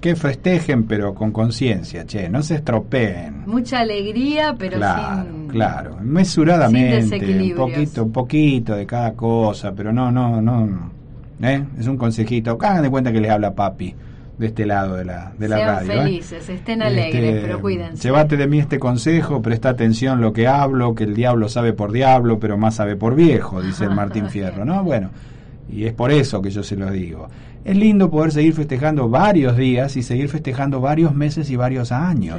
que 0.00 0.14
festejen, 0.14 0.84
pero 0.84 1.16
con 1.16 1.32
conciencia, 1.32 2.06
che, 2.06 2.28
no 2.28 2.44
se 2.44 2.54
estropeen. 2.54 3.42
Mucha 3.44 3.80
alegría, 3.80 4.54
pero 4.56 4.76
claro, 4.76 5.24
sin. 5.24 5.48
Claro, 5.48 5.96
mesuradamente, 6.00 7.42
un 7.42 7.56
poquito, 7.56 8.04
un 8.04 8.12
poquito 8.12 8.76
de 8.76 8.86
cada 8.86 9.14
cosa, 9.14 9.72
pero 9.74 9.92
no, 9.92 10.12
no, 10.12 10.40
no 10.40 10.97
¿Eh? 11.40 11.64
Es 11.78 11.86
un 11.86 11.96
consejito. 11.96 12.58
Hagan 12.60 12.82
de 12.82 12.90
cuenta 12.90 13.12
que 13.12 13.20
les 13.20 13.30
habla 13.30 13.54
papi 13.54 13.94
de 14.38 14.46
este 14.46 14.66
lado 14.66 14.94
de 14.96 15.04
la, 15.04 15.32
de 15.36 15.48
la 15.48 15.56
Sean 15.56 15.68
radio. 15.68 15.92
¿eh? 15.92 16.04
felices, 16.04 16.48
estén 16.48 16.82
alegres, 16.82 17.24
este, 17.24 17.40
pero 17.42 17.60
cuídense. 17.60 18.02
Llévate 18.02 18.36
de 18.36 18.46
mí 18.46 18.60
este 18.60 18.78
consejo, 18.78 19.42
presta 19.42 19.70
atención 19.70 20.20
lo 20.20 20.32
que 20.32 20.46
hablo, 20.46 20.94
que 20.94 21.04
el 21.04 21.14
diablo 21.14 21.48
sabe 21.48 21.72
por 21.72 21.90
diablo, 21.92 22.38
pero 22.38 22.56
más 22.56 22.76
sabe 22.76 22.96
por 22.96 23.16
viejo, 23.16 23.60
dice 23.60 23.84
el 23.84 23.90
Martín 23.94 24.28
Fierro, 24.28 24.64
¿no? 24.64 24.84
Bueno, 24.84 25.10
y 25.68 25.84
es 25.84 25.92
por 25.92 26.12
eso 26.12 26.40
que 26.40 26.50
yo 26.50 26.62
se 26.62 26.76
lo 26.76 26.90
digo. 26.90 27.28
Es 27.64 27.76
lindo 27.76 28.10
poder 28.10 28.30
seguir 28.30 28.54
festejando 28.54 29.08
varios 29.08 29.56
días 29.56 29.96
y 29.96 30.02
seguir 30.02 30.28
festejando 30.28 30.80
varios 30.80 31.14
meses 31.14 31.50
y 31.50 31.56
varios 31.56 31.90
años. 31.92 32.38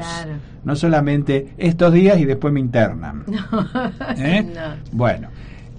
No 0.63 0.75
solamente 0.75 1.49
estos 1.57 1.93
días 1.93 2.17
y 2.19 2.25
después 2.25 2.53
me 2.53 2.61
internan. 2.61 3.25
¿Eh? 4.17 4.45
Bueno. 4.91 5.27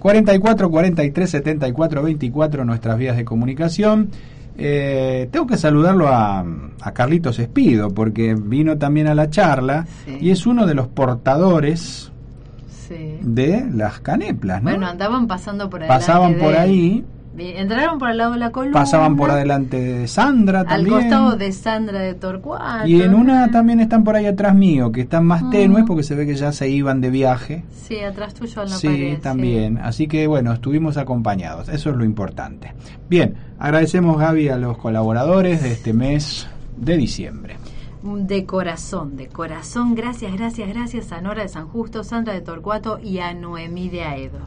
44 0.01 0.71
43 0.71 1.29
74 1.29 2.03
24 2.03 2.65
nuestras 2.65 2.97
vías 2.97 3.15
de 3.15 3.23
comunicación. 3.23 4.09
Eh, 4.57 5.29
tengo 5.31 5.47
que 5.47 5.57
saludarlo 5.57 6.07
a, 6.09 6.43
a, 6.81 6.91
Carlitos 6.91 7.39
Espido 7.39 7.93
porque 7.93 8.35
vino 8.35 8.77
también 8.77 9.07
a 9.07 9.15
la 9.15 9.29
charla 9.29 9.85
y 10.19 10.31
es 10.31 10.45
uno 10.45 10.65
de 10.65 10.73
los 10.73 10.87
portadores 10.87 12.11
de 13.21 13.65
las 13.73 13.99
caneplas. 14.01 14.61
Bueno, 14.61 14.87
andaban 14.87 15.27
pasando 15.27 15.69
por 15.69 15.83
ahí. 15.83 15.87
Pasaban 15.87 16.35
por 16.35 16.55
ahí 16.55 17.05
Entraron 17.37 17.97
por 17.97 18.09
el 18.09 18.17
lado 18.17 18.33
de 18.33 18.39
la 18.39 18.51
columna. 18.51 18.77
Pasaban 18.77 19.15
por 19.15 19.31
adelante 19.31 19.79
de 19.79 20.07
Sandra 20.07 20.65
también. 20.65 20.93
Al 20.93 21.01
costado 21.01 21.35
de 21.37 21.51
Sandra 21.51 21.99
de 21.99 22.13
Torcuato. 22.13 22.87
Y 22.87 23.01
en 23.01 23.13
una 23.13 23.49
también 23.51 23.79
están 23.79 24.03
por 24.03 24.15
ahí 24.15 24.25
atrás 24.25 24.53
mío, 24.53 24.91
que 24.91 25.01
están 25.01 25.25
más 25.25 25.49
tenues 25.49 25.85
porque 25.87 26.03
se 26.03 26.15
ve 26.15 26.25
que 26.25 26.35
ya 26.35 26.51
se 26.51 26.69
iban 26.69 26.99
de 26.99 27.09
viaje. 27.09 27.63
Sí, 27.73 27.99
atrás 27.99 28.33
tuyo 28.33 28.63
en 28.63 28.69
la 28.69 28.75
sí, 28.75 29.17
también. 29.21 29.77
Así 29.77 30.07
que 30.07 30.27
bueno, 30.27 30.51
estuvimos 30.51 30.97
acompañados. 30.97 31.69
Eso 31.69 31.91
es 31.91 31.95
lo 31.95 32.03
importante. 32.03 32.73
Bien, 33.09 33.35
agradecemos 33.59 34.17
Gaby 34.19 34.49
a 34.49 34.57
los 34.57 34.77
colaboradores 34.77 35.63
de 35.63 35.71
este 35.71 35.93
mes 35.93 36.47
de 36.77 36.97
diciembre. 36.97 37.57
De 38.03 38.45
corazón, 38.45 39.15
de 39.15 39.27
corazón. 39.27 39.93
Gracias, 39.93 40.33
gracias, 40.33 40.67
gracias 40.67 41.11
a 41.11 41.21
Nora 41.21 41.43
de 41.43 41.49
San 41.49 41.67
Justo, 41.67 42.03
Sandra 42.03 42.33
de 42.33 42.41
Torcuato 42.41 42.99
y 42.99 43.19
a 43.19 43.33
Noemí 43.33 43.89
de 43.89 44.03
Aedo. 44.03 44.39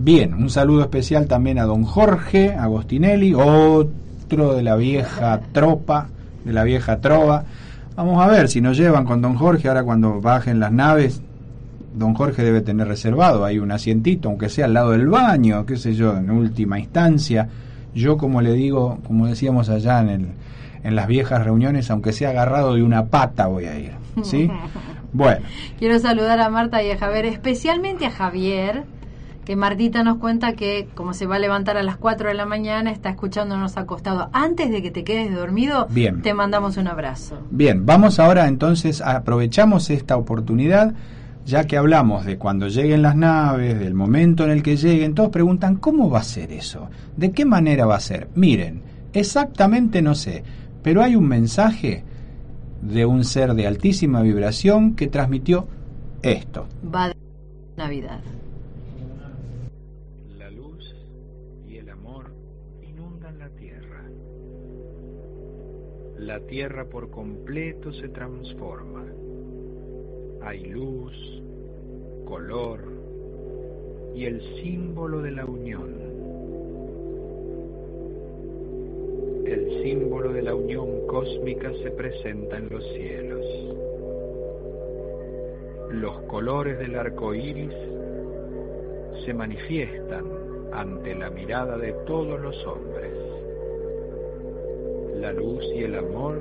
Bien, 0.00 0.32
un 0.32 0.48
saludo 0.48 0.82
especial 0.82 1.26
también 1.26 1.58
a 1.58 1.64
don 1.64 1.82
Jorge 1.82 2.52
Agostinelli, 2.52 3.34
otro 3.34 4.54
de 4.54 4.62
la 4.62 4.76
vieja 4.76 5.40
tropa, 5.50 6.06
de 6.44 6.52
la 6.52 6.62
vieja 6.62 7.00
trova. 7.00 7.42
Vamos 7.96 8.22
a 8.22 8.28
ver 8.28 8.48
si 8.48 8.60
nos 8.60 8.76
llevan 8.76 9.04
con 9.04 9.20
don 9.20 9.34
Jorge 9.34 9.66
ahora 9.66 9.82
cuando 9.82 10.20
bajen 10.20 10.60
las 10.60 10.70
naves. 10.70 11.20
Don 11.96 12.14
Jorge 12.14 12.44
debe 12.44 12.60
tener 12.60 12.86
reservado 12.86 13.44
ahí 13.44 13.58
un 13.58 13.72
asientito, 13.72 14.28
aunque 14.28 14.48
sea 14.48 14.66
al 14.66 14.74
lado 14.74 14.92
del 14.92 15.08
baño, 15.08 15.66
qué 15.66 15.76
sé 15.76 15.94
yo, 15.94 16.16
en 16.16 16.30
última 16.30 16.78
instancia. 16.78 17.48
Yo, 17.92 18.16
como 18.18 18.40
le 18.40 18.52
digo, 18.52 19.00
como 19.04 19.26
decíamos 19.26 19.68
allá 19.68 20.00
en, 20.00 20.10
el, 20.10 20.28
en 20.84 20.94
las 20.94 21.08
viejas 21.08 21.42
reuniones, 21.42 21.90
aunque 21.90 22.12
sea 22.12 22.30
agarrado 22.30 22.74
de 22.74 22.84
una 22.84 23.06
pata 23.06 23.48
voy 23.48 23.64
a 23.64 23.76
ir. 23.76 23.94
¿Sí? 24.22 24.48
Bueno. 25.10 25.40
Quiero 25.78 25.98
saludar 25.98 26.38
a 26.38 26.50
Marta 26.50 26.82
y 26.82 26.90
a 26.90 26.98
Javier, 26.98 27.24
especialmente 27.24 28.04
a 28.04 28.10
Javier, 28.10 28.84
que 29.48 29.56
Martita 29.56 30.02
nos 30.02 30.18
cuenta 30.18 30.52
que 30.52 30.88
como 30.94 31.14
se 31.14 31.24
va 31.24 31.36
a 31.36 31.38
levantar 31.38 31.78
a 31.78 31.82
las 31.82 31.96
4 31.96 32.28
de 32.28 32.34
la 32.34 32.44
mañana, 32.44 32.90
está 32.90 33.08
escuchándonos 33.08 33.78
acostado. 33.78 34.28
Antes 34.34 34.70
de 34.70 34.82
que 34.82 34.90
te 34.90 35.04
quedes 35.04 35.34
dormido, 35.34 35.86
Bien. 35.88 36.20
te 36.20 36.34
mandamos 36.34 36.76
un 36.76 36.86
abrazo. 36.86 37.38
Bien, 37.50 37.86
vamos 37.86 38.18
ahora 38.18 38.46
entonces, 38.46 39.00
aprovechamos 39.00 39.88
esta 39.88 40.18
oportunidad, 40.18 40.92
ya 41.46 41.66
que 41.66 41.78
hablamos 41.78 42.26
de 42.26 42.36
cuando 42.36 42.68
lleguen 42.68 43.00
las 43.00 43.16
naves, 43.16 43.78
del 43.78 43.94
momento 43.94 44.44
en 44.44 44.50
el 44.50 44.62
que 44.62 44.76
lleguen, 44.76 45.14
todos 45.14 45.30
preguntan, 45.30 45.76
¿cómo 45.76 46.10
va 46.10 46.18
a 46.18 46.24
ser 46.24 46.52
eso? 46.52 46.90
¿De 47.16 47.30
qué 47.30 47.46
manera 47.46 47.86
va 47.86 47.96
a 47.96 48.00
ser? 48.00 48.28
Miren, 48.34 48.82
exactamente 49.14 50.02
no 50.02 50.14
sé, 50.14 50.44
pero 50.82 51.02
hay 51.02 51.16
un 51.16 51.26
mensaje 51.26 52.04
de 52.82 53.06
un 53.06 53.24
ser 53.24 53.54
de 53.54 53.66
altísima 53.66 54.20
vibración 54.20 54.94
que 54.94 55.06
transmitió 55.06 55.66
esto. 56.20 56.66
Va 56.94 57.08
de 57.08 57.14
Navidad. 57.78 58.20
La 66.28 66.40
tierra 66.40 66.84
por 66.84 67.08
completo 67.08 67.90
se 67.90 68.10
transforma. 68.10 69.02
Hay 70.42 70.62
luz, 70.66 71.14
color 72.26 72.80
y 74.14 74.26
el 74.26 74.42
símbolo 74.60 75.22
de 75.22 75.30
la 75.30 75.46
unión. 75.46 75.88
El 79.46 79.82
símbolo 79.82 80.30
de 80.34 80.42
la 80.42 80.54
unión 80.54 81.06
cósmica 81.06 81.72
se 81.82 81.92
presenta 81.92 82.58
en 82.58 82.68
los 82.68 82.84
cielos. 82.92 83.46
Los 85.92 86.20
colores 86.24 86.78
del 86.78 86.94
arco 86.96 87.32
iris 87.32 87.72
se 89.24 89.32
manifiestan 89.32 90.26
ante 90.74 91.14
la 91.14 91.30
mirada 91.30 91.78
de 91.78 91.94
todos 92.06 92.38
los 92.38 92.66
hombres 92.66 93.27
la 95.20 95.32
luz 95.32 95.64
y 95.74 95.82
el 95.82 95.96
amor 95.96 96.38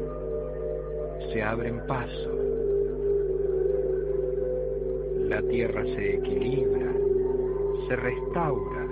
se 1.32 1.42
abren 1.42 1.82
paso. 1.88 2.32
La 5.30 5.42
tierra 5.42 5.84
se 5.84 6.16
equilibra, 6.16 6.94
se 7.88 7.96
restaura, 7.96 8.88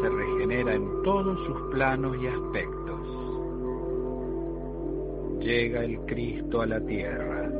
se 0.00 0.08
regenera 0.08 0.74
en 0.74 1.02
todos 1.02 1.38
sus 1.46 1.60
planos 1.70 2.16
y 2.20 2.26
aspectos. 2.26 3.00
Llega 5.40 5.84
el 5.84 5.98
Cristo 6.06 6.60
a 6.62 6.66
la 6.66 6.80
tierra. 6.80 7.50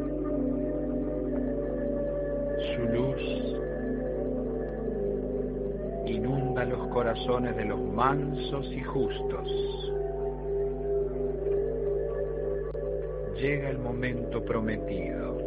Su 2.74 2.82
luz 2.92 3.22
inunda 6.06 6.64
los 6.64 6.88
corazones 6.88 7.56
de 7.56 7.64
los 7.66 7.80
mansos 7.80 8.66
y 8.72 8.82
justos 8.82 9.84
llega 13.36 13.70
el 13.70 13.78
momento 13.78 14.44
prometido. 14.44 15.38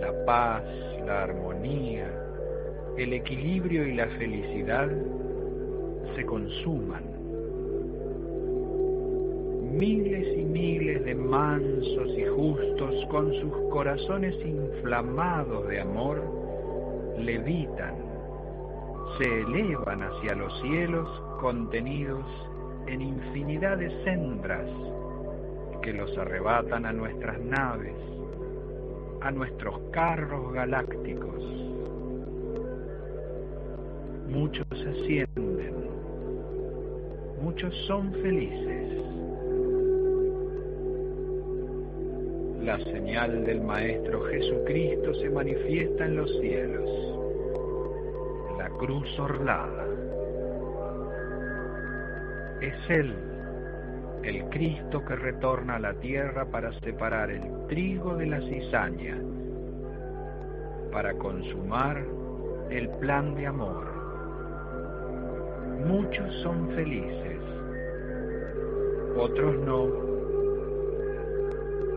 La 0.00 0.24
paz, 0.24 0.64
la 1.06 1.24
armonía, 1.24 2.10
el 2.96 3.12
equilibrio 3.12 3.86
y 3.86 3.94
la 3.94 4.06
felicidad 4.18 4.88
se 6.14 6.24
consuman. 6.24 7.16
miles 9.76 10.38
y 10.38 10.42
miles 10.42 11.04
de 11.04 11.14
mansos 11.14 12.08
y 12.16 12.24
justos 12.24 12.94
con 13.10 13.30
sus 13.34 13.52
corazones 13.70 14.34
inflamados 14.42 15.68
de 15.68 15.80
amor, 15.82 16.22
levitan, 17.18 17.94
se 19.18 19.40
elevan 19.42 20.02
hacia 20.02 20.34
los 20.34 20.58
cielos 20.62 21.06
contenidos 21.40 22.24
en 22.86 23.02
infinidad 23.02 23.76
de 23.76 23.90
sendras 24.04 24.66
que 25.86 25.92
los 25.92 26.18
arrebatan 26.18 26.84
a 26.84 26.92
nuestras 26.92 27.38
naves, 27.38 27.94
a 29.20 29.30
nuestros 29.30 29.78
carros 29.92 30.52
galácticos. 30.52 31.44
Muchos 34.28 34.66
ascienden, 34.72 35.74
muchos 37.40 37.72
son 37.86 38.12
felices. 38.14 39.00
La 42.64 42.80
señal 42.80 43.44
del 43.44 43.60
Maestro 43.60 44.24
Jesucristo 44.24 45.14
se 45.14 45.30
manifiesta 45.30 46.04
en 46.04 46.16
los 46.16 46.40
cielos, 46.40 46.90
la 48.58 48.68
cruz 48.70 49.20
orlada. 49.20 49.86
Es 52.60 52.74
Él, 52.90 53.25
el 54.26 54.44
Cristo 54.50 55.04
que 55.04 55.14
retorna 55.14 55.76
a 55.76 55.78
la 55.78 55.94
tierra 55.94 56.46
para 56.46 56.72
separar 56.80 57.30
el 57.30 57.42
trigo 57.68 58.16
de 58.16 58.26
la 58.26 58.40
cizaña, 58.40 59.22
para 60.90 61.14
consumar 61.14 62.04
el 62.68 62.88
plan 62.98 63.36
de 63.36 63.46
amor. 63.46 63.86
Muchos 65.86 66.34
son 66.42 66.70
felices, 66.70 67.38
otros 69.16 69.60
no 69.60 70.06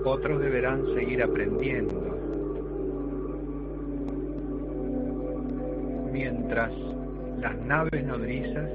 otros 0.05 0.39
deberán 0.39 0.85
seguir 0.93 1.21
aprendiendo. 1.23 1.99
Mientras 6.11 6.71
las 7.41 7.57
naves 7.65 8.05
nodrizas 8.05 8.69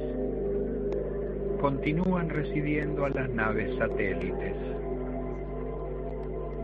continúan 1.65 2.29
recibiendo 2.29 3.07
a 3.07 3.09
las 3.09 3.31
naves 3.31 3.75
satélites. 3.79 4.55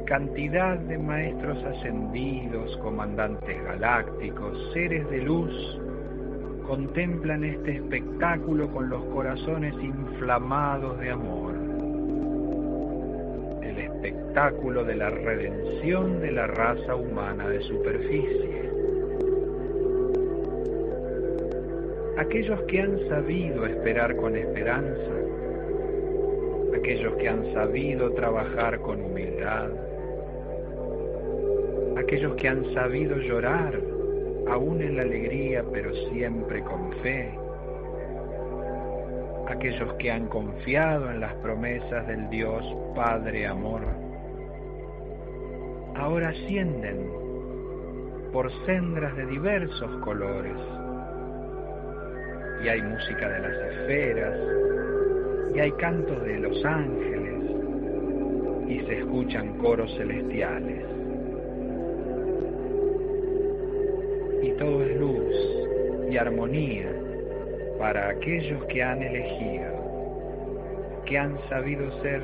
Cantidad 0.05 0.77
de 0.77 0.99
maestros 0.99 1.57
ascendidos, 1.65 2.77
comandantes 2.83 3.65
galácticos, 3.65 4.59
seres 4.75 5.09
de 5.09 5.23
luz, 5.23 5.81
contemplan 6.67 7.45
este 7.45 7.77
espectáculo 7.77 8.71
con 8.71 8.91
los 8.91 9.03
corazones 9.07 9.73
inflamados 9.83 11.01
de 11.01 11.11
amor 11.11 11.55
espectáculo 14.03 14.85
de 14.85 14.97
la 14.97 15.11
redención 15.11 16.21
de 16.21 16.33
la 16.33 16.47
raza 16.47 16.95
humana 16.95 17.49
de 17.49 17.61
superficie. 17.63 18.60
Aquellos 22.21 22.61
que 22.65 22.83
han 22.83 23.09
sabido 23.09 23.65
esperar 23.65 24.15
con 24.15 24.37
esperanza, 24.37 25.11
aquellos 26.77 27.15
que 27.15 27.27
han 27.27 27.51
sabido 27.55 28.13
trabajar 28.13 28.79
con 28.81 29.01
humildad, 29.01 29.71
aquellos 31.97 32.35
que 32.35 32.47
han 32.47 32.75
sabido 32.75 33.17
llorar 33.17 33.81
aún 34.51 34.83
en 34.83 34.97
la 34.97 35.03
alegría 35.03 35.65
pero 35.73 35.95
siempre 36.13 36.63
con 36.63 36.93
fe, 37.03 37.33
aquellos 39.49 39.95
que 39.95 40.11
han 40.11 40.27
confiado 40.27 41.11
en 41.11 41.21
las 41.21 41.33
promesas 41.37 42.07
del 42.07 42.29
Dios 42.29 42.63
Padre 42.95 43.47
Amor, 43.47 43.81
ahora 45.95 46.29
ascienden 46.29 47.11
por 48.31 48.53
sendas 48.67 49.17
de 49.17 49.25
diversos 49.25 49.91
colores. 50.05 50.80
Y 52.63 52.69
hay 52.69 52.83
música 52.83 53.29
de 53.29 53.41
las 53.41 53.73
esferas, 53.73 54.39
y 55.55 55.61
hay 55.61 55.73
cantos 55.73 56.23
de 56.25 56.39
los 56.39 56.65
ángeles, 56.65 57.41
y 58.69 58.81
se 58.87 58.99
escuchan 58.99 59.59
coros 59.59 59.93
celestiales. 59.97 60.85
Y 64.43 64.51
todo 64.53 64.83
es 64.85 64.97
luz 65.01 65.35
y 66.11 66.17
armonía 66.17 66.93
para 67.79 68.11
aquellos 68.11 68.65
que 68.67 68.83
han 68.83 69.03
elegido, 69.03 69.71
que 71.07 71.19
han 71.19 71.39
sabido 71.49 71.91
ser 72.03 72.23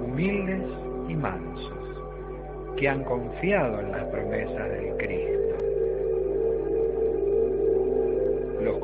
humildes 0.00 0.62
y 1.08 1.14
mansos, 1.14 2.76
que 2.76 2.88
han 2.88 3.02
confiado 3.04 3.80
en 3.80 3.92
las 3.92 4.04
promesas 4.06 4.70
del 4.70 4.96
Cristo. 4.96 5.41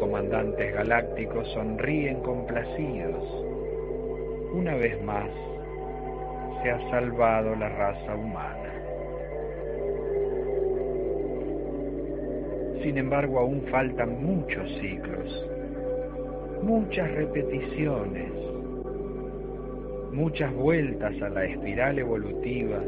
Comandantes 0.09 0.73
galácticos 0.73 1.47
sonríen 1.53 2.23
complacidos. 2.23 3.23
Una 4.55 4.75
vez 4.75 4.99
más 5.03 5.29
se 6.63 6.71
ha 6.71 6.91
salvado 6.91 7.55
la 7.55 7.69
raza 7.69 8.15
humana. 8.15 8.73
Sin 12.83 12.97
embargo, 12.97 13.39
aún 13.41 13.63
faltan 13.71 14.25
muchos 14.25 14.67
ciclos 14.81 15.45
muchas 16.63 17.09
repeticiones, 17.13 18.33
muchas 20.11 20.53
vueltas 20.55 21.15
a 21.23 21.29
la 21.29 21.45
espiral 21.45 21.99
evolutiva 21.99 22.83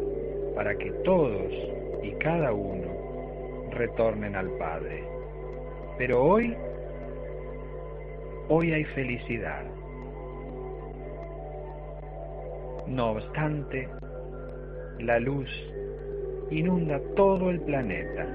para 0.55 0.75
que 0.77 0.91
todos 1.05 1.53
y 2.03 2.11
cada 2.13 2.53
uno 2.53 3.71
retornen 3.71 4.35
al 4.35 4.51
Padre. 4.59 5.05
Pero 5.99 6.25
hoy, 6.25 6.57
hoy 8.53 8.73
hay 8.73 8.85
felicidad. 8.85 9.65
No 12.89 13.13
obstante, 13.13 13.89
la 14.99 15.21
luz 15.21 15.49
inunda 16.51 17.01
todo 17.15 17.51
el 17.51 17.61
planeta 17.61 18.27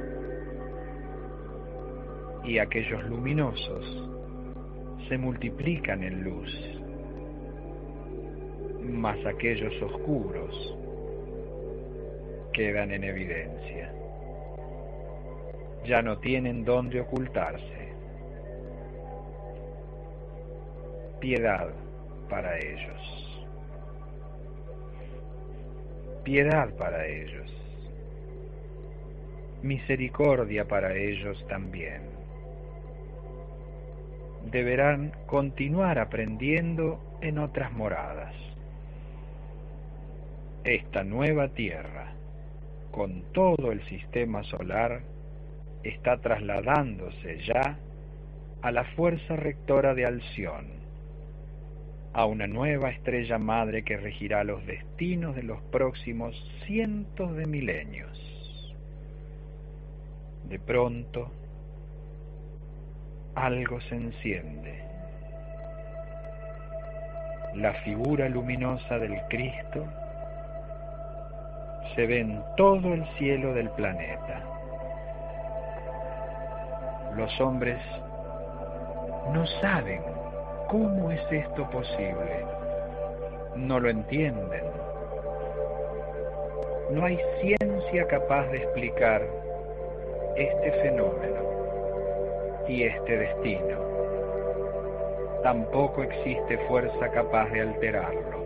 y 2.46 2.60
aquellos 2.60 3.04
luminosos 3.10 4.10
se 5.10 5.18
multiplican 5.18 6.02
en 6.02 6.24
luz, 6.24 6.80
mas 8.84 9.18
aquellos 9.26 9.74
oscuros 9.82 10.78
quedan 12.54 12.92
en 12.92 13.04
evidencia. 13.04 13.92
Ya 15.86 16.02
no 16.02 16.20
tienen 16.20 16.64
dónde 16.64 17.02
ocultarse. 17.02 17.85
Piedad 21.20 21.70
para 22.30 22.58
ellos. 22.58 23.46
Piedad 26.24 26.70
para 26.76 27.06
ellos. 27.08 27.52
Misericordia 29.62 30.68
para 30.68 30.96
ellos 30.96 31.44
también 31.48 32.16
deberán 34.52 35.12
continuar 35.26 36.00
aprendiendo 36.00 37.00
en 37.22 37.40
otras 37.40 37.72
moradas. 37.74 38.34
Esta 40.64 41.04
nueva 41.04 41.50
Tierra, 41.50 42.14
con 42.92 43.24
todo 43.34 43.72
el 43.72 43.84
sistema 43.86 44.44
solar, 44.44 45.02
está 45.84 46.18
trasladándose 46.18 47.40
ya 47.46 47.78
a 48.62 48.72
la 48.72 48.84
fuerza 48.96 49.36
rectora 49.36 49.94
de 49.94 50.06
Alción, 50.06 50.85
a 52.16 52.26
una 52.26 52.48
nueva 52.48 52.92
estrella 52.92 53.38
madre 53.38 53.84
que 53.84 53.98
regirá 53.98 54.46
los 54.46 54.66
destinos 54.66 55.36
de 55.36 55.44
los 55.44 55.62
próximos 55.64 56.34
cientos 56.66 57.36
de 57.36 57.46
milenios. 57.46 58.74
De 60.48 60.58
pronto, 60.58 61.30
algo 63.36 63.82
se 63.82 63.96
enciende. 63.96 64.82
La 67.56 67.74
figura 67.84 68.30
luminosa 68.30 68.98
del 68.98 69.20
Cristo 69.28 69.86
se 71.96 72.06
ve 72.08 72.22
en 72.22 72.42
todo 72.56 72.94
el 72.94 73.06
cielo 73.18 73.54
del 73.54 73.70
planeta. 73.72 74.42
Los 77.18 77.42
hombres 77.42 77.82
no 79.34 79.46
saben 79.60 80.15
cómo 80.70 81.12
es 81.12 81.22
esto 81.32 81.70
posible, 81.70 82.46
no 83.56 83.80
lo 83.80 83.90
entienden. 83.90 84.64
No 86.92 87.06
hay 87.06 87.20
ciencia 87.42 88.08
capaz 88.08 88.48
de 88.48 88.58
explicar 88.58 89.22
este 90.36 90.72
fenómeno 90.84 91.42
y 92.68 92.84
este 92.84 93.18
destino. 93.18 93.78
Tampoco 95.44 96.04
existe 96.04 96.58
fuerza 96.68 97.10
capaz 97.12 97.50
de 97.50 97.62
alterarlo. 97.62 98.46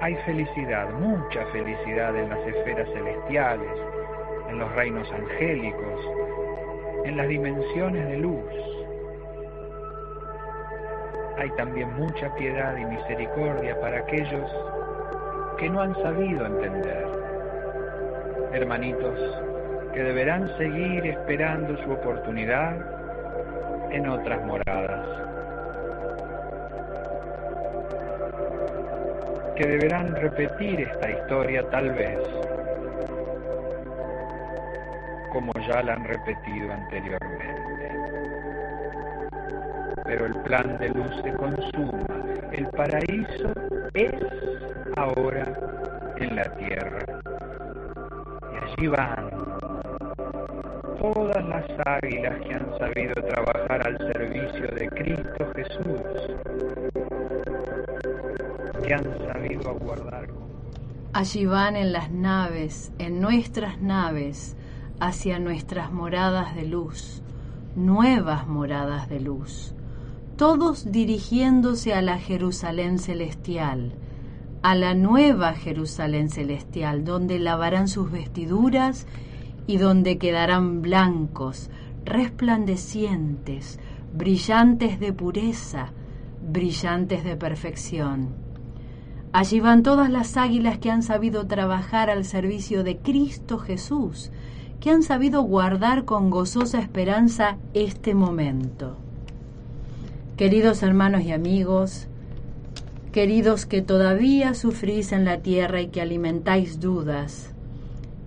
Hay 0.00 0.14
felicidad, 0.26 0.90
mucha 0.90 1.44
felicidad 1.46 2.16
en 2.16 2.28
las 2.28 2.46
esferas 2.46 2.88
celestiales, 2.92 3.72
en 4.48 4.58
los 4.58 4.72
reinos 4.74 5.10
angélicos, 5.12 6.00
en 7.04 7.16
las 7.16 7.28
dimensiones 7.28 8.08
de 8.08 8.16
luz. 8.18 8.75
Hay 11.38 11.50
también 11.56 11.92
mucha 11.94 12.34
piedad 12.34 12.76
y 12.76 12.84
misericordia 12.84 13.78
para 13.80 13.98
aquellos 13.98 14.50
que 15.58 15.68
no 15.68 15.80
han 15.80 15.94
sabido 15.96 16.46
entender. 16.46 17.06
Hermanitos, 18.52 19.18
que 19.92 20.02
deberán 20.02 20.48
seguir 20.56 21.06
esperando 21.06 21.76
su 21.82 21.92
oportunidad 21.92 22.76
en 23.90 24.08
otras 24.08 24.44
moradas. 24.44 25.06
Que 29.56 29.66
deberán 29.66 30.14
repetir 30.14 30.80
esta 30.80 31.10
historia 31.10 31.68
tal 31.70 31.92
vez 31.92 32.18
como 35.36 35.52
ya 35.68 35.82
la 35.82 35.92
han 35.92 36.04
repetido 36.04 36.72
anteriormente. 36.72 37.35
Pero 40.06 40.26
el 40.26 40.34
plan 40.42 40.78
de 40.78 40.88
luz 40.90 41.10
se 41.22 41.32
consuma, 41.34 42.06
el 42.52 42.66
paraíso 42.68 43.52
es 43.94 44.14
ahora 44.96 45.52
en 46.16 46.36
la 46.36 46.44
tierra. 46.56 47.04
Y 48.52 48.64
allí 48.64 48.86
van 48.88 49.30
todas 50.98 51.44
las 51.46 51.64
águilas 51.86 52.40
que 52.40 52.54
han 52.54 52.78
sabido 52.78 53.14
trabajar 53.14 53.86
al 53.86 53.98
servicio 54.12 54.66
de 54.74 54.88
Cristo 54.88 55.52
Jesús, 55.54 56.00
que 58.84 58.94
han 58.94 59.32
sabido 59.32 59.70
aguardar. 59.70 60.28
Allí 61.12 61.46
van 61.46 61.76
en 61.76 61.92
las 61.92 62.10
naves, 62.10 62.92
en 62.98 63.20
nuestras 63.20 63.80
naves, 63.80 64.56
hacia 65.00 65.38
nuestras 65.38 65.92
moradas 65.92 66.54
de 66.54 66.66
luz, 66.66 67.22
nuevas 67.74 68.46
moradas 68.46 69.08
de 69.08 69.20
luz, 69.20 69.75
todos 70.36 70.92
dirigiéndose 70.92 71.94
a 71.94 72.02
la 72.02 72.18
Jerusalén 72.18 72.98
celestial, 72.98 73.94
a 74.62 74.74
la 74.74 74.94
nueva 74.94 75.54
Jerusalén 75.54 76.28
celestial, 76.28 77.04
donde 77.04 77.38
lavarán 77.38 77.88
sus 77.88 78.10
vestiduras 78.10 79.06
y 79.66 79.78
donde 79.78 80.18
quedarán 80.18 80.82
blancos, 80.82 81.70
resplandecientes, 82.04 83.78
brillantes 84.14 85.00
de 85.00 85.12
pureza, 85.14 85.92
brillantes 86.46 87.24
de 87.24 87.36
perfección. 87.36 88.28
Allí 89.32 89.60
van 89.60 89.82
todas 89.82 90.10
las 90.10 90.36
águilas 90.36 90.78
que 90.78 90.90
han 90.90 91.02
sabido 91.02 91.46
trabajar 91.46 92.10
al 92.10 92.26
servicio 92.26 92.84
de 92.84 92.98
Cristo 92.98 93.58
Jesús, 93.58 94.30
que 94.80 94.90
han 94.90 95.02
sabido 95.02 95.40
guardar 95.42 96.04
con 96.04 96.28
gozosa 96.28 96.78
esperanza 96.78 97.56
este 97.72 98.14
momento. 98.14 99.05
Queridos 100.36 100.82
hermanos 100.82 101.22
y 101.22 101.32
amigos, 101.32 102.08
queridos 103.10 103.64
que 103.64 103.80
todavía 103.80 104.52
sufrís 104.52 105.12
en 105.12 105.24
la 105.24 105.38
tierra 105.38 105.80
y 105.80 105.88
que 105.88 106.02
alimentáis 106.02 106.78
dudas, 106.78 107.54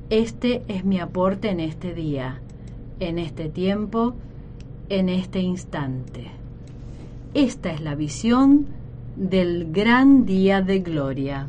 este 0.10 0.64
es 0.68 0.84
mi 0.84 0.99
aporte 0.99 1.51
en 1.51 1.60
este 1.60 1.93
día, 1.93 2.41
en 2.99 3.20
este 3.20 3.47
tiempo, 3.47 4.16
en 4.89 5.07
este 5.07 5.41
instante. 5.41 6.32
Esta 7.36 7.72
es 7.72 7.80
la 7.80 7.93
visión 7.93 8.66
del 9.16 9.72
gran 9.72 10.26
día 10.26 10.64
de 10.64 10.80
gloria. 10.80 11.47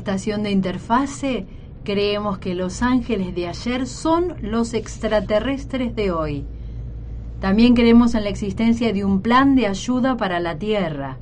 Estación 0.00 0.42
de 0.42 0.50
interfase 0.50 1.46
creemos 1.84 2.38
que 2.38 2.54
los 2.54 2.80
ángeles 2.80 3.34
de 3.34 3.48
ayer 3.48 3.86
son 3.86 4.34
los 4.40 4.72
extraterrestres 4.72 5.94
de 5.94 6.10
hoy. 6.10 6.46
También 7.38 7.74
creemos 7.74 8.14
en 8.14 8.24
la 8.24 8.30
existencia 8.30 8.94
de 8.94 9.04
un 9.04 9.20
plan 9.20 9.54
de 9.56 9.66
ayuda 9.66 10.16
para 10.16 10.40
la 10.40 10.56
Tierra. 10.56 11.18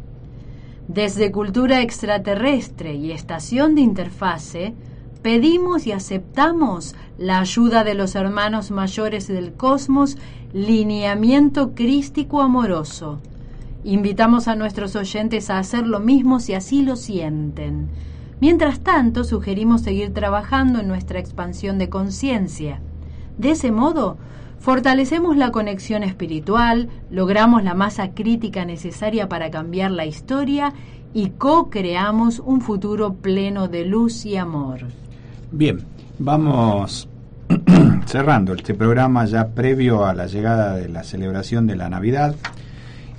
Desde 0.86 1.32
Cultura 1.32 1.82
Extraterrestre 1.82 2.94
y 2.94 3.10
Estación 3.10 3.74
de 3.74 3.80
Interfase, 3.80 4.74
pedimos 5.22 5.88
y 5.88 5.92
aceptamos 5.92 6.94
la 7.18 7.40
ayuda 7.40 7.82
de 7.82 7.94
los 7.94 8.14
hermanos 8.14 8.70
mayores 8.70 9.26
del 9.26 9.54
cosmos, 9.54 10.16
lineamiento 10.52 11.74
crístico 11.74 12.42
amoroso. 12.42 13.20
Invitamos 13.82 14.46
a 14.46 14.54
nuestros 14.54 14.94
oyentes 14.94 15.50
a 15.50 15.58
hacer 15.58 15.84
lo 15.84 15.98
mismo 15.98 16.38
si 16.38 16.54
así 16.54 16.82
lo 16.82 16.94
sienten. 16.94 17.88
Mientras 18.40 18.80
tanto, 18.80 19.24
sugerimos 19.24 19.82
seguir 19.82 20.14
trabajando 20.14 20.80
en 20.80 20.88
nuestra 20.88 21.18
expansión 21.18 21.78
de 21.78 21.88
conciencia. 21.88 22.80
De 23.36 23.50
ese 23.50 23.72
modo, 23.72 24.16
fortalecemos 24.60 25.36
la 25.36 25.50
conexión 25.50 26.04
espiritual, 26.04 26.88
logramos 27.10 27.64
la 27.64 27.74
masa 27.74 28.10
crítica 28.14 28.64
necesaria 28.64 29.28
para 29.28 29.50
cambiar 29.50 29.90
la 29.90 30.06
historia 30.06 30.72
y 31.14 31.30
co-creamos 31.30 32.38
un 32.38 32.60
futuro 32.60 33.14
pleno 33.14 33.66
de 33.66 33.84
luz 33.84 34.24
y 34.24 34.36
amor. 34.36 34.80
Bien, 35.50 35.80
vamos 36.18 37.08
cerrando 38.06 38.54
este 38.54 38.74
programa 38.74 39.24
ya 39.24 39.48
previo 39.48 40.04
a 40.04 40.14
la 40.14 40.26
llegada 40.26 40.74
de 40.74 40.88
la 40.88 41.02
celebración 41.02 41.66
de 41.66 41.76
la 41.76 41.88
Navidad 41.88 42.36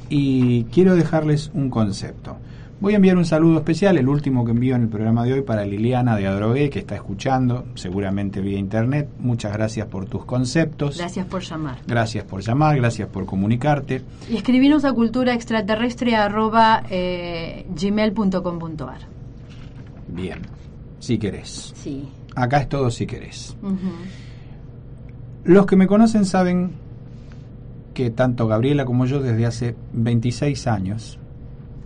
y 0.08 0.64
quiero 0.66 0.96
dejarles 0.96 1.52
un 1.54 1.70
concepto. 1.70 2.38
Voy 2.82 2.94
a 2.94 2.96
enviar 2.96 3.18
un 3.18 3.26
saludo 3.26 3.58
especial, 3.58 3.98
el 3.98 4.08
último 4.08 4.46
que 4.46 4.52
envío 4.52 4.74
en 4.74 4.84
el 4.84 4.88
programa 4.88 5.26
de 5.26 5.34
hoy 5.34 5.42
para 5.42 5.66
Liliana 5.66 6.16
de 6.16 6.28
Adrogué, 6.28 6.70
que 6.70 6.80
está 6.80 6.96
escuchando, 6.96 7.66
seguramente 7.76 8.40
vía 8.40 8.58
internet. 8.58 9.10
Muchas 9.20 9.52
gracias 9.52 9.88
por 9.88 10.06
tus 10.06 10.24
conceptos. 10.24 10.98
Gracias 10.98 11.26
por 11.26 11.42
llamar. 11.42 11.80
Gracias 11.86 12.24
por 12.24 12.40
llamar, 12.40 12.78
gracias 12.78 13.10
por 13.10 13.26
comunicarte. 13.26 14.02
Y 14.30 14.38
escribirnos 14.38 14.86
a 14.86 14.94
cultura 14.94 15.34
extraterrestre 15.34 16.14
eh, 16.90 17.66
gmail.com.ar. 17.70 19.02
Bien, 20.08 20.40
si 21.00 21.18
querés. 21.18 21.74
Sí. 21.76 22.08
Acá 22.34 22.60
es 22.60 22.70
todo 22.70 22.90
si 22.92 23.06
querés. 23.06 23.58
Los 25.44 25.66
que 25.66 25.76
me 25.76 25.86
conocen 25.86 26.24
saben 26.24 26.72
que 27.94 28.10
tanto 28.10 28.48
Gabriela 28.48 28.86
como 28.86 29.06
yo 29.06 29.20
desde 29.20 29.46
hace 29.46 29.76
26 29.92 30.66
años 30.68 31.19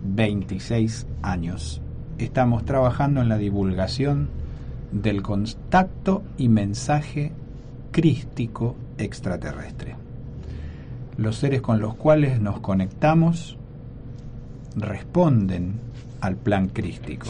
26 0.04 1.06
años. 1.22 1.80
Estamos 2.18 2.64
trabajando 2.64 3.20
en 3.20 3.28
la 3.28 3.38
divulgación 3.38 4.28
del 4.92 5.22
contacto 5.22 6.22
y 6.38 6.48
mensaje 6.48 7.32
crístico 7.90 8.76
extraterrestre. 8.98 9.96
Los 11.16 11.36
seres 11.36 11.60
con 11.60 11.80
los 11.80 11.94
cuales 11.94 12.40
nos 12.40 12.60
conectamos 12.60 13.56
responden 14.76 15.80
al 16.20 16.36
plan 16.36 16.68
crístico, 16.68 17.26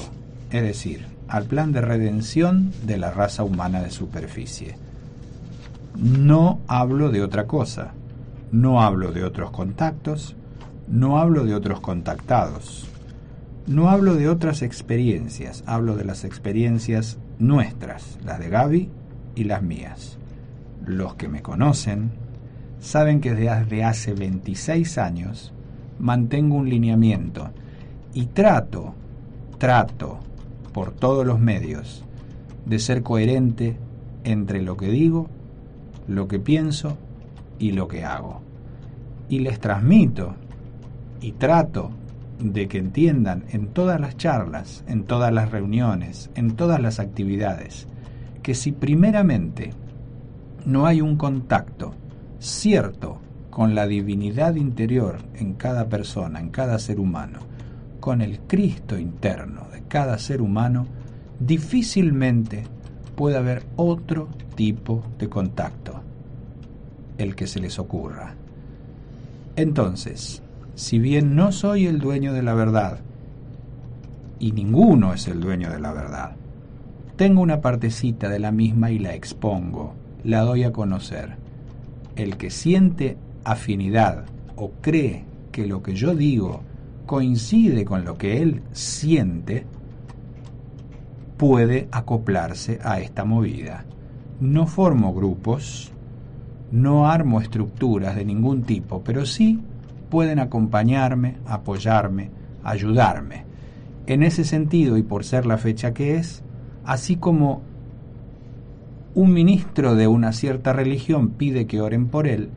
es 0.50 0.62
decir, 0.62 1.06
al 1.28 1.44
plan 1.44 1.72
de 1.72 1.80
redención 1.80 2.72
de 2.84 2.96
la 2.96 3.10
raza 3.10 3.44
humana 3.44 3.82
de 3.82 3.90
superficie. 3.90 4.76
No 5.96 6.60
hablo 6.66 7.10
de 7.10 7.22
otra 7.22 7.46
cosa, 7.46 7.92
no 8.52 8.82
hablo 8.82 9.12
de 9.12 9.24
otros 9.24 9.50
contactos, 9.50 10.36
no 10.88 11.18
hablo 11.18 11.44
de 11.44 11.54
otros 11.54 11.80
contactados, 11.80 12.88
no 13.66 13.88
hablo 13.88 14.14
de 14.14 14.28
otras 14.28 14.62
experiencias, 14.62 15.64
hablo 15.66 15.96
de 15.96 16.04
las 16.04 16.24
experiencias 16.24 17.18
nuestras, 17.38 18.18
las 18.24 18.38
de 18.38 18.50
Gaby 18.50 18.90
y 19.34 19.44
las 19.44 19.62
mías. 19.62 20.18
Los 20.84 21.14
que 21.14 21.28
me 21.28 21.40
conocen 21.40 22.10
saben 22.78 23.20
que 23.20 23.34
desde 23.34 23.84
hace 23.84 24.12
26 24.12 24.98
años 24.98 25.52
mantengo 25.98 26.56
un 26.56 26.68
lineamiento 26.68 27.50
y 28.12 28.26
trato, 28.26 28.94
trato 29.58 30.18
por 30.72 30.92
todos 30.92 31.26
los 31.26 31.40
medios 31.40 32.04
de 32.66 32.78
ser 32.78 33.02
coherente 33.02 33.76
entre 34.24 34.60
lo 34.60 34.76
que 34.76 34.88
digo, 34.88 35.28
lo 36.06 36.28
que 36.28 36.38
pienso 36.38 36.98
y 37.58 37.72
lo 37.72 37.88
que 37.88 38.04
hago. 38.04 38.42
Y 39.30 39.38
les 39.38 39.58
transmito 39.58 40.34
y 41.24 41.32
trato 41.32 41.90
de 42.38 42.68
que 42.68 42.76
entiendan 42.76 43.44
en 43.48 43.68
todas 43.68 43.98
las 43.98 44.18
charlas, 44.18 44.84
en 44.86 45.04
todas 45.04 45.32
las 45.32 45.50
reuniones, 45.50 46.28
en 46.34 46.54
todas 46.54 46.82
las 46.82 47.00
actividades, 47.00 47.86
que 48.42 48.54
si 48.54 48.72
primeramente 48.72 49.70
no 50.66 50.84
hay 50.84 51.00
un 51.00 51.16
contacto 51.16 51.94
cierto 52.40 53.20
con 53.48 53.74
la 53.74 53.86
divinidad 53.86 54.56
interior 54.56 55.16
en 55.34 55.54
cada 55.54 55.88
persona, 55.88 56.40
en 56.40 56.50
cada 56.50 56.78
ser 56.78 57.00
humano, 57.00 57.38
con 58.00 58.20
el 58.20 58.40
Cristo 58.40 58.98
interno 58.98 59.62
de 59.72 59.82
cada 59.88 60.18
ser 60.18 60.42
humano, 60.42 60.86
difícilmente 61.40 62.64
puede 63.16 63.38
haber 63.38 63.64
otro 63.76 64.28
tipo 64.56 65.02
de 65.18 65.30
contacto, 65.30 66.02
el 67.16 67.34
que 67.34 67.46
se 67.46 67.60
les 67.60 67.78
ocurra. 67.78 68.34
Entonces, 69.56 70.42
si 70.74 70.98
bien 70.98 71.36
no 71.36 71.52
soy 71.52 71.86
el 71.86 71.98
dueño 71.98 72.32
de 72.32 72.42
la 72.42 72.54
verdad, 72.54 73.00
y 74.38 74.52
ninguno 74.52 75.14
es 75.14 75.28
el 75.28 75.40
dueño 75.40 75.70
de 75.70 75.80
la 75.80 75.92
verdad, 75.92 76.36
tengo 77.16 77.40
una 77.40 77.60
partecita 77.60 78.28
de 78.28 78.40
la 78.40 78.50
misma 78.50 78.90
y 78.90 78.98
la 78.98 79.14
expongo, 79.14 79.94
la 80.24 80.40
doy 80.40 80.64
a 80.64 80.72
conocer. 80.72 81.36
El 82.16 82.36
que 82.36 82.50
siente 82.50 83.16
afinidad 83.44 84.24
o 84.56 84.72
cree 84.80 85.24
que 85.52 85.66
lo 85.66 85.82
que 85.82 85.94
yo 85.94 86.14
digo 86.14 86.62
coincide 87.06 87.84
con 87.84 88.04
lo 88.04 88.16
que 88.18 88.42
él 88.42 88.62
siente, 88.72 89.66
puede 91.36 91.88
acoplarse 91.92 92.80
a 92.82 93.00
esta 93.00 93.24
movida. 93.24 93.84
No 94.40 94.66
formo 94.66 95.14
grupos, 95.14 95.92
no 96.72 97.06
armo 97.06 97.40
estructuras 97.40 98.16
de 98.16 98.24
ningún 98.24 98.62
tipo, 98.62 99.02
pero 99.04 99.26
sí 99.26 99.60
pueden 100.14 100.38
acompañarme, 100.38 101.38
apoyarme, 101.44 102.30
ayudarme. 102.62 103.46
En 104.06 104.22
ese 104.22 104.44
sentido, 104.44 104.96
y 104.96 105.02
por 105.02 105.24
ser 105.24 105.44
la 105.44 105.58
fecha 105.58 105.92
que 105.92 106.14
es, 106.14 106.44
así 106.84 107.16
como 107.16 107.62
un 109.16 109.32
ministro 109.32 109.96
de 109.96 110.06
una 110.06 110.32
cierta 110.32 110.72
religión 110.72 111.30
pide 111.30 111.66
que 111.66 111.80
oren 111.80 112.06
por 112.06 112.28
él, 112.28 112.50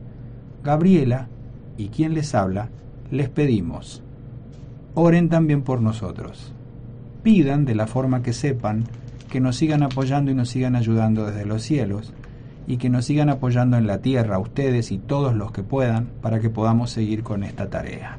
Gabriela 0.62 1.26
y 1.76 1.88
quien 1.88 2.14
les 2.14 2.32
habla, 2.32 2.68
les 3.10 3.28
pedimos, 3.28 4.04
oren 4.94 5.28
también 5.28 5.62
por 5.62 5.80
nosotros. 5.80 6.54
Pidan 7.24 7.64
de 7.64 7.74
la 7.74 7.88
forma 7.88 8.22
que 8.22 8.34
sepan 8.34 8.84
que 9.28 9.40
nos 9.40 9.56
sigan 9.56 9.82
apoyando 9.82 10.30
y 10.30 10.34
nos 10.36 10.50
sigan 10.50 10.76
ayudando 10.76 11.26
desde 11.26 11.44
los 11.44 11.64
cielos, 11.64 12.14
y 12.68 12.76
que 12.76 12.90
nos 12.90 13.06
sigan 13.06 13.30
apoyando 13.30 13.78
en 13.78 13.86
la 13.86 14.02
tierra, 14.02 14.38
ustedes 14.38 14.92
y 14.92 14.98
todos 14.98 15.34
los 15.34 15.52
que 15.52 15.62
puedan, 15.62 16.10
para 16.20 16.38
que 16.38 16.50
podamos 16.50 16.90
seguir 16.90 17.22
con 17.22 17.42
esta 17.42 17.70
tarea. 17.70 18.18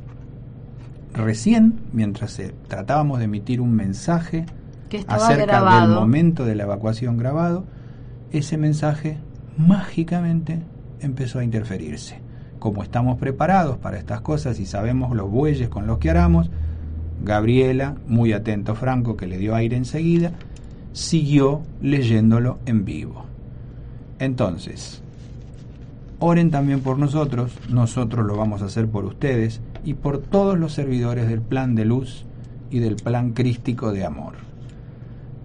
Recién, 1.14 1.80
mientras 1.94 2.42
tratábamos 2.68 3.20
de 3.20 3.26
emitir 3.26 3.62
un 3.62 3.76
mensaje 3.76 4.48
acerca 5.08 5.82
del 5.82 5.92
momento 5.92 6.46
de 6.46 6.56
la 6.56 6.64
evacuación 6.64 7.16
grabado, 7.18 7.64
ese 8.32 8.58
mensaje 8.58 9.20
mágicamente 9.56 10.64
empezó 11.00 11.38
a 11.38 11.44
interferirse. 11.44 12.20
Como 12.58 12.82
estamos 12.82 13.20
preparados 13.20 13.78
para 13.78 14.00
estas 14.00 14.22
cosas 14.22 14.60
y 14.60 14.66
sabemos 14.66 15.16
los 15.16 15.30
bueyes 15.30 15.70
con 15.70 15.86
los 15.86 16.00
que 16.00 16.10
haramos, 16.10 16.50
Gabriela, 17.24 17.98
muy 18.08 18.34
atento 18.34 18.74
Franco, 18.74 19.16
que 19.16 19.28
le 19.28 19.38
dio 19.38 19.54
aire 19.54 19.78
enseguida, 19.78 20.32
siguió 20.92 21.62
leyéndolo 21.82 22.58
en 22.66 22.84
vivo. 22.84 23.29
Entonces, 24.20 25.02
oren 26.20 26.52
también 26.52 26.82
por 26.82 27.00
nosotros, 27.00 27.58
nosotros 27.70 28.26
lo 28.26 28.36
vamos 28.36 28.62
a 28.62 28.66
hacer 28.66 28.88
por 28.88 29.06
ustedes 29.06 29.62
y 29.84 29.94
por 29.94 30.20
todos 30.20 30.60
los 30.60 30.74
servidores 30.74 31.28
del 31.28 31.42
plan 31.42 31.76
de 31.76 31.86
luz 31.86 32.26
y 32.70 32.80
del 32.80 32.98
plan 32.98 33.32
crístico 33.32 33.92
de 33.92 34.06
amor. 34.06 34.34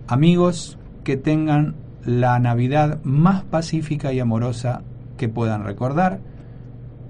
Amigos, 0.09 0.77
que 1.05 1.17
tengan 1.17 1.77
la 2.05 2.39
Navidad 2.39 3.01
más 3.05 3.45
pacífica 3.45 4.13
y 4.13 4.21
amorosa 4.21 4.83
que 5.17 5.29
puedan 5.29 5.65
recordar 5.65 6.21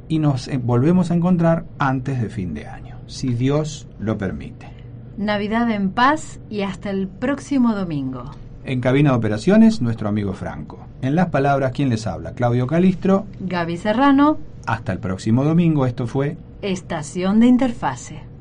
y 0.08 0.18
nos 0.18 0.50
volvemos 0.62 1.10
a 1.10 1.14
encontrar 1.14 1.64
antes 1.78 2.20
de 2.20 2.28
fin 2.28 2.54
de 2.54 2.66
año, 2.66 2.98
si 3.06 3.34
Dios 3.34 3.88
lo 3.98 4.18
permite. 4.18 4.68
Navidad 5.16 5.70
en 5.70 5.90
paz 5.90 6.40
y 6.50 6.62
hasta 6.62 6.90
el 6.90 7.08
próximo 7.08 7.74
domingo. 7.74 8.32
En 8.66 8.80
cabina 8.80 9.10
de 9.10 9.16
operaciones, 9.16 9.82
nuestro 9.82 10.08
amigo 10.08 10.32
Franco. 10.32 10.78
En 11.02 11.14
las 11.14 11.28
palabras, 11.28 11.72
¿quién 11.72 11.90
les 11.90 12.06
habla? 12.06 12.32
Claudio 12.32 12.66
Calistro. 12.66 13.26
Gaby 13.40 13.76
Serrano. 13.76 14.38
Hasta 14.66 14.92
el 14.92 15.00
próximo 15.00 15.44
domingo. 15.44 15.84
Esto 15.84 16.06
fue 16.06 16.38
Estación 16.62 17.40
de 17.40 17.46
Interfase. 17.46 18.33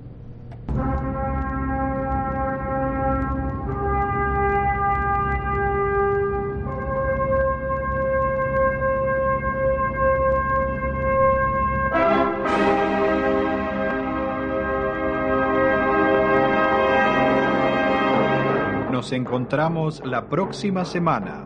Encontramos 19.16 20.01
la 20.05 20.28
próxima 20.28 20.86
semana. 20.86 21.45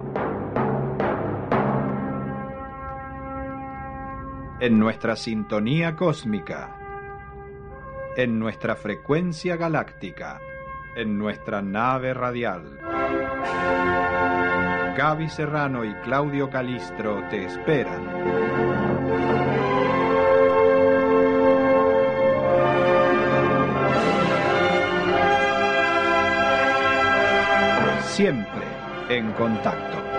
En 4.59 4.79
nuestra 4.79 5.15
sintonía 5.15 5.95
cósmica. 5.95 6.75
En 8.15 8.39
nuestra 8.39 8.75
frecuencia 8.75 9.55
galáctica. 9.55 10.39
En 10.95 11.17
nuestra 11.17 11.61
nave 11.61 12.13
radial. 12.13 12.79
Gaby 14.97 15.29
Serrano 15.29 15.85
y 15.85 15.93
Claudio 16.01 16.49
Calistro 16.49 17.23
te 17.29 17.45
esperan. 17.45 18.76
Siempre 28.17 28.65
en 29.09 29.31
contacto. 29.33 30.16